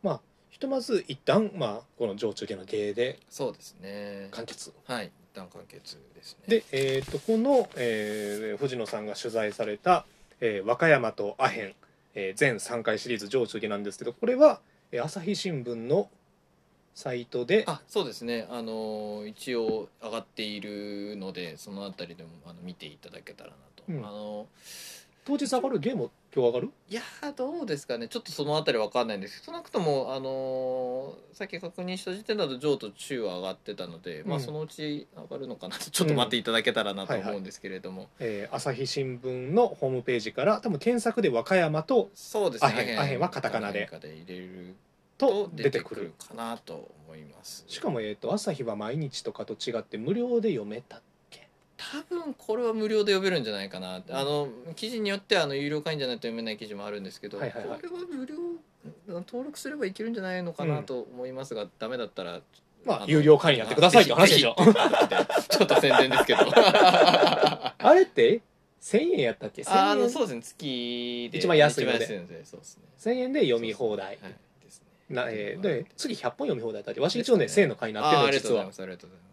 [0.03, 0.21] まあ
[0.51, 4.29] ひとまず一旦まあこの上中下の芸でそうですね。
[4.33, 6.59] 完結はい、一旦完結ですね。
[6.59, 10.05] で、えー、とこの、えー藤野さんが取材された
[10.41, 11.75] 「えー和歌山とアヘン」
[12.15, 14.61] えー全3回シリーズ上中下なんですけどこれは、
[14.93, 16.11] えー朝日新聞の
[16.95, 18.49] サイトであそうですね。
[18.51, 23.99] あの一応上がっているのでそのあたりでもあの見ていただけたらなと、うん。
[24.05, 24.49] あの
[25.25, 26.71] 当日上がるゲーム今日上がる？
[26.89, 28.07] いやーどうですかね。
[28.07, 34.41] ちょっとそのあたりわかんないんですけど少なくともあのーさっき確認した時点だと上と中は上がってたので、まうん。
[34.41, 42.69] あそのうち上がるのかなと ちょっと待っていただけたらなと思うんですけれども、えー朝日新聞のホームページから多分検索で和歌山とそうですね。
[42.69, 43.89] アヘンアヘンはカタカナで。
[44.01, 44.77] で入れる
[45.19, 46.13] とと出てくる。
[46.29, 47.65] かなと思います。
[47.67, 51.03] しかも、えー、と朝日は毎日とかと違って無料で読めた
[51.79, 54.03] 多分これは無料で読めるんじゃないかな。
[54.11, 57.81] あの記事によってはあの有料会員じゃないと読めない記事もあるんですけど、はいはいはい。
[57.81, 58.35] これは無料
[59.07, 62.41] 登録すればいけるんじゃないのかなと思いますが、ダメだったらの
[62.85, 64.57] まあ有料会員やってくださいって話でしょ。
[64.57, 66.41] ちょっと宣伝ですけど。
[66.53, 68.41] あれって
[68.83, 70.11] 1000円やったっけ？1000ああの円。
[70.11, 72.05] そうですね月で一番安いので。
[72.05, 72.83] 一番安いのでそうですね。
[72.99, 74.07] 1000円で読み放題。
[74.07, 74.17] はい
[74.65, 75.15] ですね。
[75.15, 78.63] な、えーで次100本読み放題だってわし一応ね1000円の会員になってるあーの実は。
[78.63, 79.28] ありがとうございます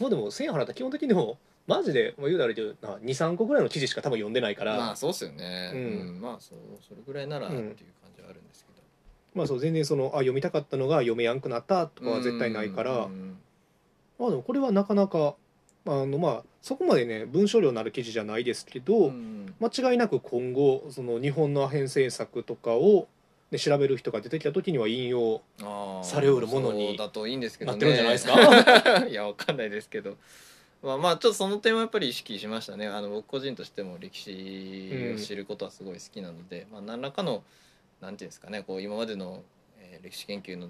[0.00, 2.46] もうでも1000円払ったら基本的にでもマジでもう言うた
[2.88, 7.76] ら23個ぐらいの記事しか多分読んでないから、まあそうっすよね、ううんんまあそうそれぐらいならっていううん感
[8.16, 8.82] じはあるんですけど、
[9.34, 13.36] まあそう全然そのあ読みたかったのが読めやんくなったとかは絶対ないから、うん。
[14.18, 15.36] まあでもこれはなかなか
[15.86, 19.54] あのまあそこまでね文章量のある記事じゃないですけど、うん。
[19.60, 23.06] 間違いなく今後その日本のアヘン政策とかを、
[23.50, 25.42] ね、調べる人が出てきた時には引用
[26.02, 27.78] されうるものにだといいんですけどね。
[27.78, 28.26] なってるんじゃないです
[29.02, 29.06] か？
[29.08, 30.16] いやわかんないですけど。
[30.82, 32.86] まあまあちょっとその点はやっぱり意識しましたね。
[32.88, 37.42] あの僕個人としても歴史を知ることはすごい好きなので、まあ何らかの
[38.00, 39.42] なんていうんですかねこう今までの、
[39.78, 40.68] えー歴史研究の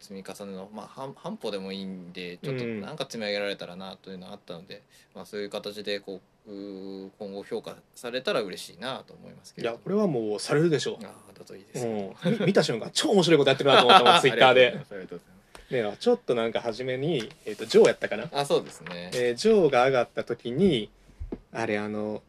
[0.00, 2.80] 積み重ねの、まあ、半半歩でもいいんでちょっとうん。
[2.80, 4.82] なんか積み上げられたらなというのがあったので、
[5.14, 14.78] まあ、そういう形でこう今後評価されたら嬉しいなと思いますけれどいやこれはもうされるでしょああだといいでう、すうん、み 見た瞬間超面白いことやってるなと思ったもんツイッターで。
[16.00, 20.88] ちょっとなんか初めに、えー、とジョーやったかな、あそうですね、えージョーが上がった時に
[21.52, 22.22] あれあの、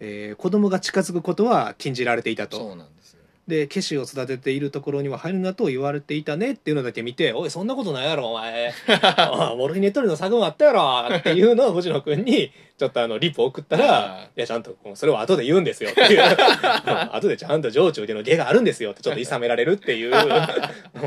[0.00, 2.56] えー子供が近づくことは禁じられていたと。
[2.56, 3.19] そうなんですよ
[3.50, 8.72] でケシを育てているところには入るなと言われていたねっていうのだけ見て「おいそんなことないやろお前。
[9.58, 14.40] モルヒネ取りの作文あったやろ」っていうのを藤野君にちょっとあのリプ送ったら「い。
[14.40, 16.22] やちゃんとそれは後で言うんですよ」っていう。
[17.12, 20.14] 後でちゃんと上中での芸があるんですよってちょっと諌められるっていう。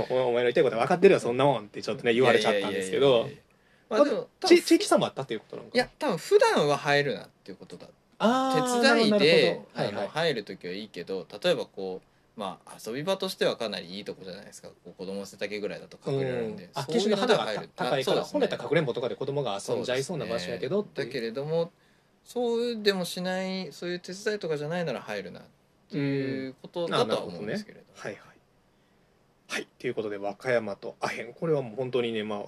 [0.10, 3.30] おお前の言いたいことは分かってるよそんなもんってちょっとね言われちゃったんですけど。
[3.90, 7.88] あでも地域差もあったっていうことなのかいや多分普段は入るなっていうことだ。
[8.20, 10.08] 手伝いではいはい。
[10.08, 14.70] 入る時はいいけど例えばこうまあ遊び場としてはかなりいいとこじゃないですか。
[14.70, 21.08] こう子供背丈ぐらいだと隠れるんで、ういう機種の肌が入る高いからね本来かくれんぼとかで子供が遊んじゃいそうな場所やけどっていう。
[21.08, 21.72] だけれども
[22.24, 25.44] そうでもしないそういう手伝いとかじゃないなら入るなっ
[25.92, 28.22] ていうことだとは思うんですけれど、はいはい。
[29.50, 29.68] はい。
[29.78, 31.34] ということで和歌山とアヘン。
[31.34, 32.44] これはもう本当にねまあ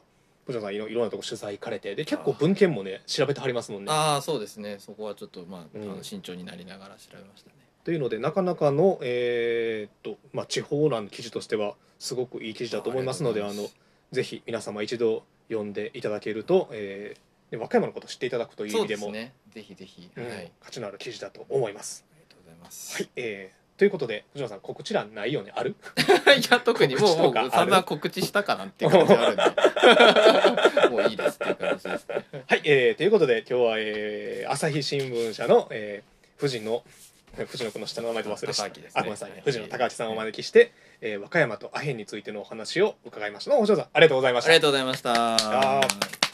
[0.48, 1.94] 藤野さんいろいろんなとこ取材行かれて。
[1.94, 3.92] で結構文献もね調べてはりますもんね。
[3.92, 4.78] ああそうですね。
[4.80, 6.04] そこはちょっとまあ,、うん。
[6.04, 7.56] 慎重になりながら調べましたね
[7.86, 13.70] というのでなかなかのえーっとまあ地方欄の記事としてはすごくいい記事だと思いますのであの
[14.12, 17.20] ぜひ皆様一度読んでいただけると、えー
[17.52, 19.32] で和歌山のことを知っていただくという意味でもね。
[19.54, 20.36] ぜひぜひ、うんはい。
[20.36, 22.04] あり価値のある記事だと思います。
[22.12, 25.76] がとうございます、はい、えー、ということで藤野さん告知欄ないよねある？
[26.38, 27.52] いや特にもうもう告知とかある？
[27.52, 30.90] 散々告知したかなっていう感じあるんで。
[30.90, 32.26] もういいですっていう感じですね。
[32.48, 36.84] はい、えー、ということで今日は、えー、朝日新聞社の、えー、藤野
[37.48, 38.92] 藤野君の下の名前で忘れした高明ですね。
[38.94, 39.42] あごめんなさい、はい。
[39.42, 40.72] 藤野高明さんをお招きして、
[41.02, 43.52] えー、和歌山とアヘンについてのお話を伺いました。
[43.52, 44.50] どうもさんありがとうございました。
[44.50, 46.25] ありがとうございました